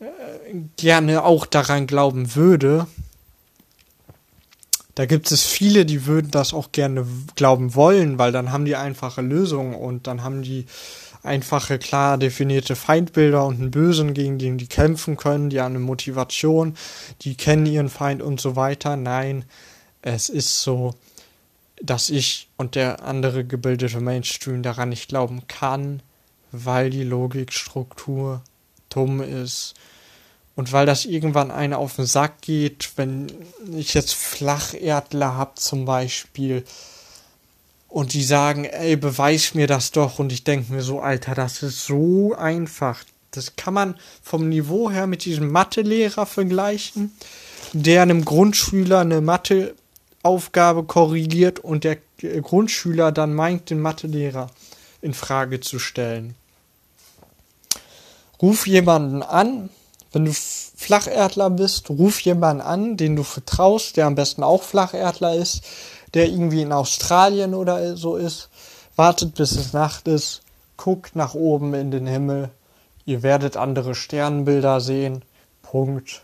äh, 0.00 0.07
gerne 0.76 1.22
auch 1.22 1.46
daran 1.46 1.87
glauben 1.87 2.35
würde, 2.35 2.88
da 4.98 5.06
gibt 5.06 5.30
es 5.30 5.44
viele, 5.44 5.87
die 5.87 6.06
würden 6.06 6.32
das 6.32 6.52
auch 6.52 6.72
gerne 6.72 7.06
glauben 7.37 7.76
wollen, 7.76 8.18
weil 8.18 8.32
dann 8.32 8.50
haben 8.50 8.64
die 8.64 8.74
einfache 8.74 9.22
Lösungen 9.22 9.76
und 9.76 10.08
dann 10.08 10.24
haben 10.24 10.42
die 10.42 10.66
einfache, 11.22 11.78
klar 11.78 12.18
definierte 12.18 12.74
Feindbilder 12.74 13.46
und 13.46 13.61
einen 13.61 13.70
Bösen, 13.70 14.12
gegen 14.12 14.40
den 14.40 14.58
die 14.58 14.66
kämpfen 14.66 15.16
können, 15.16 15.50
die 15.50 15.61
haben 15.61 15.76
eine 15.76 15.84
Motivation, 15.84 16.74
die 17.22 17.37
kennen 17.37 17.66
ihren 17.66 17.90
Feind 17.90 18.22
und 18.22 18.40
so 18.40 18.56
weiter. 18.56 18.96
Nein, 18.96 19.44
es 20.02 20.28
ist 20.28 20.62
so, 20.62 20.96
dass 21.80 22.11
ich 22.11 22.48
und 22.56 22.74
der 22.74 23.04
andere 23.04 23.44
gebildete 23.44 24.00
Mainstream 24.00 24.64
daran 24.64 24.88
nicht 24.88 25.06
glauben 25.06 25.46
kann, 25.46 26.02
weil 26.50 26.90
die 26.90 27.04
Logikstruktur 27.04 28.42
dumm 28.88 29.20
ist 29.20 29.76
und 30.59 30.73
weil 30.73 30.87
das 30.87 31.05
irgendwann 31.05 31.53
einen 31.53 31.73
auf 31.73 31.94
den 31.94 32.07
Sack 32.07 32.40
geht, 32.40 32.90
wenn 32.97 33.29
ich 33.77 33.94
jetzt 33.94 34.12
Flacherdler 34.12 35.37
hab 35.37 35.61
zum 35.61 35.85
Beispiel 35.85 36.64
und 37.87 38.12
die 38.12 38.25
sagen, 38.25 38.64
ey, 38.64 38.97
beweis 38.97 39.55
mir 39.55 39.68
das 39.68 39.92
doch 39.92 40.18
und 40.18 40.33
ich 40.33 40.42
denke 40.42 40.73
mir 40.73 40.83
so, 40.83 40.99
Alter, 40.99 41.37
das 41.37 41.62
ist 41.62 41.87
so 41.87 42.35
einfach. 42.35 43.05
Das 43.31 43.55
kann 43.55 43.73
man 43.73 43.94
vom 44.21 44.49
Niveau 44.49 44.90
her 44.90 45.07
mit 45.07 45.25
diesem 45.25 45.49
Mathelehrer 45.53 46.27
vergleichen, 46.27 47.12
der 47.73 48.03
einem 48.03 48.25
Grundschüler 48.25 48.99
eine 48.99 49.21
Matheaufgabe 49.21 50.83
korrigiert 50.83 51.61
und 51.61 51.85
der 51.85 51.99
Grundschüler 52.42 53.12
dann 53.12 53.33
meint, 53.33 53.71
den 53.71 53.79
Mathelehrer 53.79 54.51
in 55.03 55.14
Frage 55.14 55.61
zu 55.61 55.79
stellen. 55.79 56.35
Ruf 58.42 58.66
jemanden 58.66 59.23
an, 59.23 59.71
wenn 60.12 60.25
du 60.25 60.33
Flacherdler 60.33 61.51
bist, 61.51 61.90
ruf 61.90 62.21
jemanden 62.21 62.62
an, 62.62 62.97
den 62.97 63.16
du 63.16 63.23
vertraust, 63.23 63.97
der 63.97 64.07
am 64.07 64.14
besten 64.14 64.42
auch 64.42 64.62
Flacherdler 64.62 65.35
ist, 65.35 65.62
der 66.14 66.29
irgendwie 66.29 66.62
in 66.62 66.73
Australien 66.73 67.55
oder 67.55 67.97
so 67.97 68.16
ist, 68.16 68.49
wartet 68.97 69.35
bis 69.35 69.53
es 69.53 69.73
Nacht 69.73 70.09
ist, 70.09 70.42
guckt 70.77 71.14
nach 71.14 71.35
oben 71.35 71.75
in 71.75 71.90
den 71.90 72.07
Himmel, 72.07 72.51
ihr 73.05 73.23
werdet 73.23 73.57
andere 73.57 73.94
Sternbilder 73.94 74.81
sehen. 74.81 75.25
Punkt. 75.62 76.23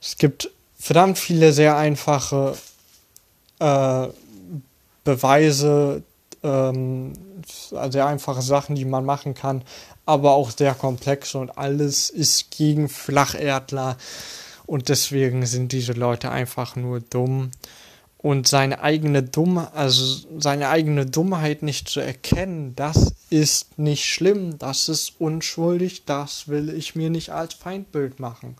Es 0.00 0.16
gibt 0.16 0.50
verdammt 0.76 1.18
viele 1.18 1.52
sehr 1.52 1.76
einfache 1.76 2.56
äh, 3.60 4.08
Beweise, 5.04 6.02
ähm, 6.42 7.12
sehr 7.44 8.06
einfache 8.06 8.42
Sachen, 8.42 8.74
die 8.74 8.84
man 8.84 9.04
machen 9.04 9.34
kann, 9.34 9.62
aber 10.06 10.32
auch 10.32 10.50
sehr 10.50 10.74
komplex 10.74 11.34
und 11.34 11.56
alles 11.58 12.10
ist 12.10 12.50
gegen 12.50 12.88
Flacherdler. 12.88 13.96
Und 14.66 14.88
deswegen 14.88 15.44
sind 15.46 15.72
diese 15.72 15.92
Leute 15.92 16.30
einfach 16.30 16.76
nur 16.76 17.00
dumm. 17.00 17.50
Und 18.18 18.46
seine 18.46 18.80
eigene 18.80 19.24
Dumm 19.24 19.58
also 19.58 20.24
seine 20.38 20.68
eigene 20.68 21.06
Dummheit 21.06 21.62
nicht 21.64 21.88
zu 21.88 21.98
erkennen, 21.98 22.76
das 22.76 23.14
ist 23.30 23.78
nicht 23.80 24.04
schlimm, 24.04 24.58
das 24.58 24.88
ist 24.88 25.14
unschuldig, 25.18 26.04
das 26.04 26.46
will 26.46 26.72
ich 26.72 26.94
mir 26.94 27.10
nicht 27.10 27.30
als 27.30 27.54
Feindbild 27.54 28.20
machen, 28.20 28.56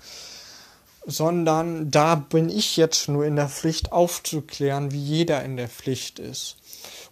sondern 1.07 1.93
da 1.93 2.17
bin 2.17 2.49
ich 2.49 2.77
jetzt 2.77 3.09
nur 3.09 3.25
in 3.25 3.37
der 3.37 3.49
Pflicht 3.49 3.93
aufzuklären, 3.93 4.91
wie 4.91 5.03
jeder 5.03 5.45
in 5.45 5.57
der 5.57 5.69
Pflicht 5.69 6.19
ist. 6.19 6.57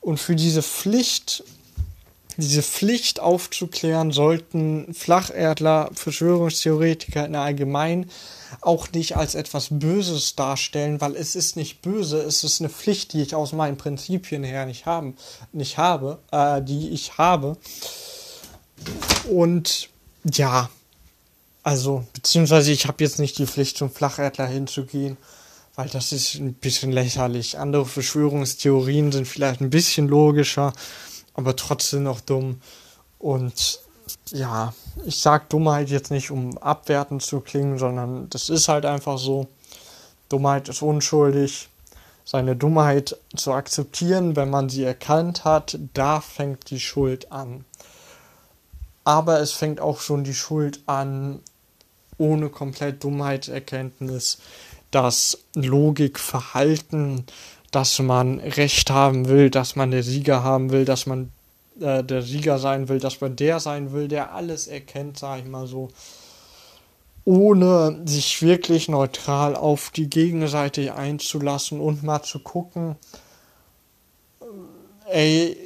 Und 0.01 0.19
für 0.19 0.35
diese 0.35 0.63
Pflicht 0.63 1.45
diese 2.41 2.63
Pflicht 2.63 3.21
aufzuklären 3.21 4.11
sollten 4.11 4.93
Flacherdler, 4.95 5.91
Verschwörungstheoretiker 5.95 7.27
in 7.27 7.37
allgemein 7.37 8.11
auch 8.61 8.91
nicht 8.93 9.17
als 9.17 9.35
etwas 9.35 9.69
Böses 9.71 10.35
darstellen, 10.35 11.01
weil 11.01 11.17
es 11.17 11.35
ist 11.35 11.57
nicht 11.57 11.83
böse, 11.83 12.19
es 12.21 12.43
ist 12.45 12.61
eine 12.61 12.69
Pflicht, 12.69 13.13
die 13.13 13.23
ich 13.23 13.35
aus 13.35 13.53
meinen 13.53 13.77
Prinzipien 13.77 14.43
her 14.43 14.67
nicht 14.67 14.87
haben, 14.87 15.17
nicht 15.53 15.79
habe, 15.79 16.19
äh, 16.33 16.61
die 16.61 16.91
ich 16.91 17.17
habe. 17.17 17.57
Und 19.29 19.89
ja, 20.25 20.69
also, 21.63 22.05
beziehungsweise 22.13 22.73
ich 22.73 22.87
habe 22.87 23.05
jetzt 23.05 23.19
nicht 23.19 23.39
die 23.39 23.47
Pflicht, 23.47 23.77
zum 23.77 23.91
Flacherdler 23.91 24.47
hinzugehen, 24.47 25.17
weil 25.77 25.89
das 25.89 26.13
ist 26.13 26.35
ein 26.35 26.55
bisschen 26.55 26.91
lächerlich. 26.91 27.59
Andere 27.59 27.87
Verschwörungstheorien 27.87 29.13
sind 29.13 29.29
vielleicht 29.29 29.61
ein 29.61 29.71
bisschen 29.71 30.09
logischer, 30.09 30.73
aber 31.35 31.57
trotzdem 31.57 32.05
noch 32.05 32.21
dumm. 32.21 32.61
Und 33.19 33.81
ja, 34.31 34.75
ich 35.05 35.21
sag 35.21 35.49
Dummheit 35.49 35.89
jetzt 35.89 36.11
nicht, 36.11 36.31
um 36.31 36.59
abwertend 36.59 37.23
zu 37.23 37.41
klingen, 37.41 37.79
sondern 37.79 38.29
das 38.31 38.49
ist 38.49 38.69
halt 38.69 38.85
einfach 38.85 39.19
so. 39.19 39.47
Dummheit 40.29 40.69
ist 40.69 40.83
unschuldig. 40.83 41.69
Seine 42.25 42.55
Dummheit 42.55 43.17
zu 43.35 43.53
akzeptieren, 43.53 44.37
wenn 44.37 44.51
man 44.51 44.69
sie 44.69 44.85
erkannt 44.85 45.45
hat, 45.45 45.79
da 45.95 46.21
fängt 46.21 46.71
die 46.71 46.79
Schuld 46.79 47.33
an. 47.33 47.65
Aber 49.05 49.41
es 49.41 49.53
fängt 49.53 49.81
auch 49.81 50.01
schon 50.01 50.23
die 50.23 50.35
Schuld 50.35 50.81
an, 50.87 51.41
ohne 52.19 52.51
komplett 52.51 53.03
Dummheitserkenntnis, 53.03 54.39
das 54.91 55.39
Logikverhalten, 55.55 57.25
dass 57.71 57.99
man 57.99 58.39
Recht 58.41 58.91
haben 58.91 59.29
will, 59.29 59.51
dass 59.51 59.77
man 59.77 59.91
der 59.91 60.03
Sieger 60.03 60.43
haben 60.43 60.71
will, 60.71 60.85
dass 60.85 61.07
man 61.07 61.31
äh, 61.81 62.03
der 62.03 62.23
Sieger 62.23 62.59
sein 62.59 62.89
will, 62.89 62.99
dass 62.99 63.21
man 63.21 63.37
der 63.37 63.61
sein 63.61 63.93
will, 63.93 64.09
der 64.09 64.35
alles 64.35 64.67
erkennt, 64.67 65.19
sag 65.19 65.41
ich 65.41 65.47
mal 65.47 65.67
so, 65.67 65.89
ohne 67.25 68.03
sich 68.07 68.43
wirklich 68.43 68.89
neutral 68.89 69.55
auf 69.55 69.91
die 69.91 70.11
Gegenseite 70.11 70.95
einzulassen 70.95 71.81
und 71.81 72.03
mal 72.03 72.23
zu 72.23 72.41
gucken, 72.41 72.97
ey, 75.07 75.57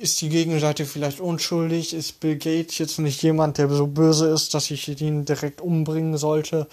ist 0.00 0.20
die 0.22 0.30
Gegenseite 0.30 0.86
vielleicht 0.86 1.20
unschuldig? 1.20 1.92
Ist 1.92 2.20
Bill 2.20 2.36
Gates 2.36 2.78
jetzt 2.78 2.98
nicht 2.98 3.22
jemand, 3.22 3.58
der 3.58 3.68
so 3.68 3.86
böse 3.86 4.28
ist, 4.28 4.54
dass 4.54 4.70
ich 4.70 4.88
ihn 5.00 5.26
direkt 5.26 5.60
umbringen 5.60 6.16
sollte? 6.16 6.66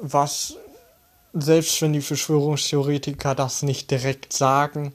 Was, 0.00 0.56
selbst 1.32 1.80
wenn 1.82 1.92
die 1.92 2.00
Verschwörungstheoretiker 2.00 3.34
das 3.34 3.62
nicht 3.62 3.90
direkt 3.90 4.32
sagen, 4.32 4.92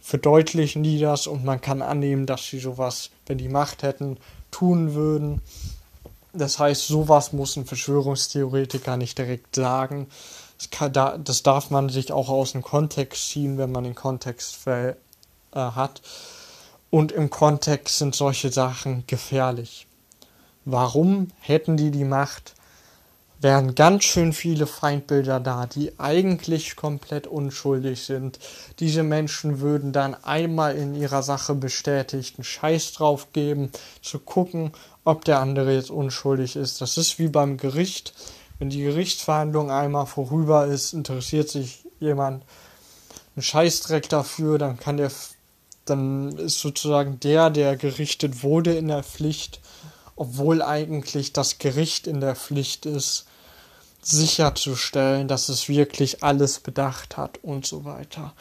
verdeutlichen 0.00 0.82
die 0.82 1.00
das 1.00 1.26
und 1.26 1.44
man 1.44 1.60
kann 1.60 1.82
annehmen, 1.82 2.26
dass 2.26 2.46
sie 2.46 2.58
sowas, 2.58 3.10
wenn 3.26 3.38
die 3.38 3.48
Macht 3.48 3.82
hätten, 3.82 4.18
tun 4.50 4.94
würden. 4.94 5.40
Das 6.32 6.58
heißt, 6.58 6.86
sowas 6.86 7.32
muss 7.32 7.56
ein 7.56 7.64
Verschwörungstheoretiker 7.64 8.96
nicht 8.96 9.18
direkt 9.18 9.56
sagen. 9.56 10.08
Das, 10.58 10.70
kann, 10.70 10.92
das 10.92 11.42
darf 11.42 11.70
man 11.70 11.88
sich 11.88 12.12
auch 12.12 12.28
aus 12.28 12.52
dem 12.52 12.62
Kontext 12.62 13.30
ziehen, 13.30 13.56
wenn 13.56 13.72
man 13.72 13.84
den 13.84 13.94
Kontext 13.94 14.66
äh, 14.66 14.94
hat. 15.52 16.02
Und 16.90 17.10
im 17.12 17.30
Kontext 17.30 17.98
sind 17.98 18.14
solche 18.14 18.52
Sachen 18.52 19.04
gefährlich. 19.06 19.86
Warum 20.64 21.28
hätten 21.40 21.76
die 21.76 21.90
die 21.90 22.04
Macht? 22.04 22.54
Wären 23.44 23.74
ganz 23.74 24.04
schön 24.04 24.32
viele 24.32 24.66
Feindbilder 24.66 25.38
da, 25.38 25.66
die 25.66 26.00
eigentlich 26.00 26.76
komplett 26.76 27.26
unschuldig 27.26 28.02
sind. 28.02 28.38
Diese 28.80 29.02
Menschen 29.02 29.60
würden 29.60 29.92
dann 29.92 30.14
einmal 30.24 30.74
in 30.74 30.94
ihrer 30.94 31.22
Sache 31.22 31.54
bestätigt 31.54 32.38
einen 32.38 32.44
Scheiß 32.44 32.94
drauf 32.94 33.32
geben, 33.34 33.70
zu 34.00 34.18
gucken, 34.18 34.72
ob 35.04 35.26
der 35.26 35.40
andere 35.40 35.74
jetzt 35.74 35.90
unschuldig 35.90 36.56
ist. 36.56 36.80
Das 36.80 36.96
ist 36.96 37.18
wie 37.18 37.28
beim 37.28 37.58
Gericht. 37.58 38.14
Wenn 38.58 38.70
die 38.70 38.82
Gerichtsverhandlung 38.82 39.70
einmal 39.70 40.06
vorüber 40.06 40.66
ist, 40.66 40.94
interessiert 40.94 41.50
sich 41.50 41.84
jemand 42.00 42.44
einen 43.36 43.42
Scheißdreck 43.42 44.08
dafür, 44.08 44.56
dann 44.56 44.78
kann 44.78 44.96
der, 44.96 45.10
dann 45.84 46.38
ist 46.38 46.60
sozusagen 46.60 47.20
der, 47.20 47.50
der 47.50 47.76
gerichtet 47.76 48.42
wurde, 48.42 48.74
in 48.74 48.88
der 48.88 49.02
Pflicht, 49.02 49.60
obwohl 50.16 50.62
eigentlich 50.62 51.34
das 51.34 51.58
Gericht 51.58 52.06
in 52.06 52.22
der 52.22 52.36
Pflicht 52.36 52.86
ist, 52.86 53.26
sicherzustellen, 54.06 55.28
dass 55.28 55.48
es 55.48 55.68
wirklich 55.68 56.22
alles 56.22 56.60
bedacht 56.60 57.16
hat 57.16 57.38
und 57.42 57.66
so 57.66 57.84
weiter. 57.84 58.32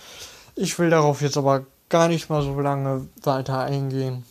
Ich 0.56 0.78
will 0.78 0.90
darauf 0.90 1.22
jetzt 1.22 1.38
aber 1.38 1.66
gar 1.90 2.08
nicht 2.08 2.30
mal 2.30 2.42
so 2.42 2.60
lange 2.60 3.08
weiter 3.22 3.60
eingehen. 3.60 4.26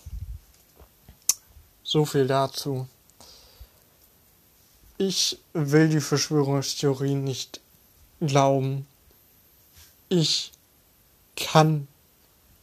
So 1.83 2.05
viel 2.05 2.27
dazu. 2.27 2.87
Ich 4.99 5.39
will 5.53 5.89
die 5.89 6.01
Verschwörungstheorien 6.01 7.25
nicht 7.25 7.61
glauben. 8.21 8.87
Ich 10.09 10.53
kann 11.37 11.89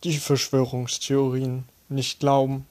die 0.04 0.18
Verschwörungstheorien 0.18 1.66
nicht 1.90 2.20
glauben. 2.20 2.66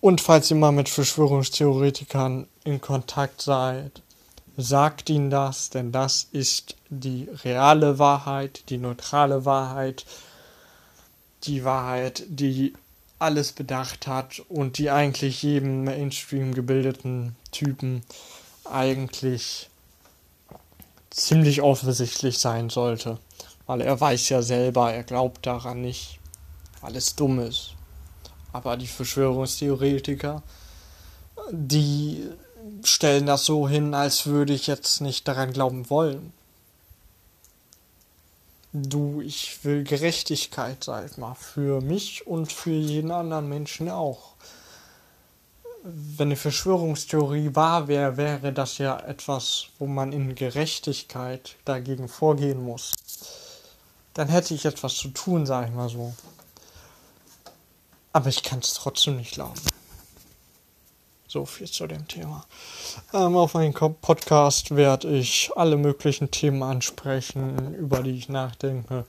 Und 0.00 0.20
falls 0.20 0.50
ihr 0.50 0.56
mal 0.56 0.72
mit 0.72 0.88
Verschwörungstheoretikern 0.88 2.46
in 2.64 2.80
Kontakt 2.80 3.40
seid, 3.40 4.02
sagt 4.56 5.10
ihnen 5.10 5.30
das, 5.30 5.70
denn 5.70 5.92
das 5.92 6.28
ist 6.32 6.76
die 6.88 7.28
reale 7.44 7.98
Wahrheit, 7.98 8.68
die 8.68 8.78
neutrale 8.78 9.44
Wahrheit, 9.44 10.04
die 11.44 11.64
Wahrheit, 11.64 12.24
die 12.28 12.74
alles 13.18 13.52
bedacht 13.52 14.06
hat 14.06 14.40
und 14.48 14.78
die 14.78 14.90
eigentlich 14.90 15.42
jedem 15.42 15.84
Mainstream 15.84 16.54
gebildeten 16.54 17.36
Typen 17.52 18.02
eigentlich 18.64 19.70
ziemlich 21.10 21.62
offensichtlich 21.62 22.38
sein 22.38 22.70
sollte. 22.70 23.18
Weil 23.66 23.80
er 23.80 24.00
weiß 24.00 24.28
ja 24.28 24.42
selber, 24.42 24.92
er 24.92 25.04
glaubt 25.04 25.46
daran 25.46 25.80
nicht, 25.80 26.18
weil 26.80 26.96
es 26.96 27.16
dumm 27.16 27.38
ist. 27.38 27.74
Aber 28.52 28.76
die 28.76 28.86
Verschwörungstheoretiker, 28.86 30.42
die 31.50 32.28
stellen 32.86 33.26
das 33.26 33.44
so 33.44 33.68
hin, 33.68 33.94
als 33.94 34.26
würde 34.26 34.52
ich 34.52 34.66
jetzt 34.66 35.00
nicht 35.00 35.26
daran 35.28 35.52
glauben 35.52 35.90
wollen. 35.90 36.32
Du, 38.72 39.20
ich 39.20 39.64
will 39.64 39.84
Gerechtigkeit, 39.84 40.82
sag 40.82 41.08
ich 41.08 41.16
mal, 41.16 41.34
für 41.34 41.80
mich 41.80 42.26
und 42.26 42.52
für 42.52 42.70
jeden 42.70 43.12
anderen 43.12 43.48
Menschen 43.48 43.88
auch. 43.88 44.34
Wenn 45.84 46.28
eine 46.28 46.36
Verschwörungstheorie 46.36 47.54
wahr 47.54 47.88
wäre, 47.88 48.16
wäre 48.16 48.52
das 48.52 48.78
ja 48.78 48.98
etwas, 48.98 49.66
wo 49.78 49.86
man 49.86 50.12
in 50.12 50.34
Gerechtigkeit 50.34 51.56
dagegen 51.64 52.08
vorgehen 52.08 52.64
muss. 52.64 52.92
Dann 54.14 54.28
hätte 54.28 54.54
ich 54.54 54.64
etwas 54.64 54.94
zu 54.94 55.08
tun, 55.08 55.46
sag 55.46 55.68
ich 55.68 55.74
mal 55.74 55.88
so. 55.88 56.14
Aber 58.12 58.28
ich 58.28 58.42
kann 58.42 58.60
es 58.60 58.74
trotzdem 58.74 59.16
nicht 59.16 59.34
glauben. 59.34 59.60
So 61.34 61.46
viel 61.46 61.68
zu 61.68 61.88
dem 61.88 62.06
Thema. 62.06 62.46
Ähm, 63.12 63.36
auf 63.36 63.54
meinem 63.54 63.72
Podcast 63.72 64.76
werde 64.76 65.08
ich 65.08 65.50
alle 65.56 65.76
möglichen 65.76 66.30
Themen 66.30 66.62
ansprechen, 66.62 67.74
über 67.74 68.04
die 68.04 68.12
ich 68.12 68.28
nachdenke 68.28 69.04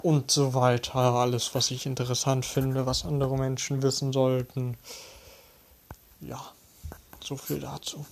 und 0.00 0.30
so 0.30 0.54
weiter. 0.54 0.94
Alles, 0.94 1.54
was 1.54 1.70
ich 1.70 1.84
interessant 1.84 2.46
finde, 2.46 2.86
was 2.86 3.04
andere 3.04 3.36
Menschen 3.36 3.82
wissen 3.82 4.14
sollten. 4.14 4.78
Ja, 6.22 6.40
so 7.22 7.36
viel 7.36 7.60
dazu. 7.60 8.06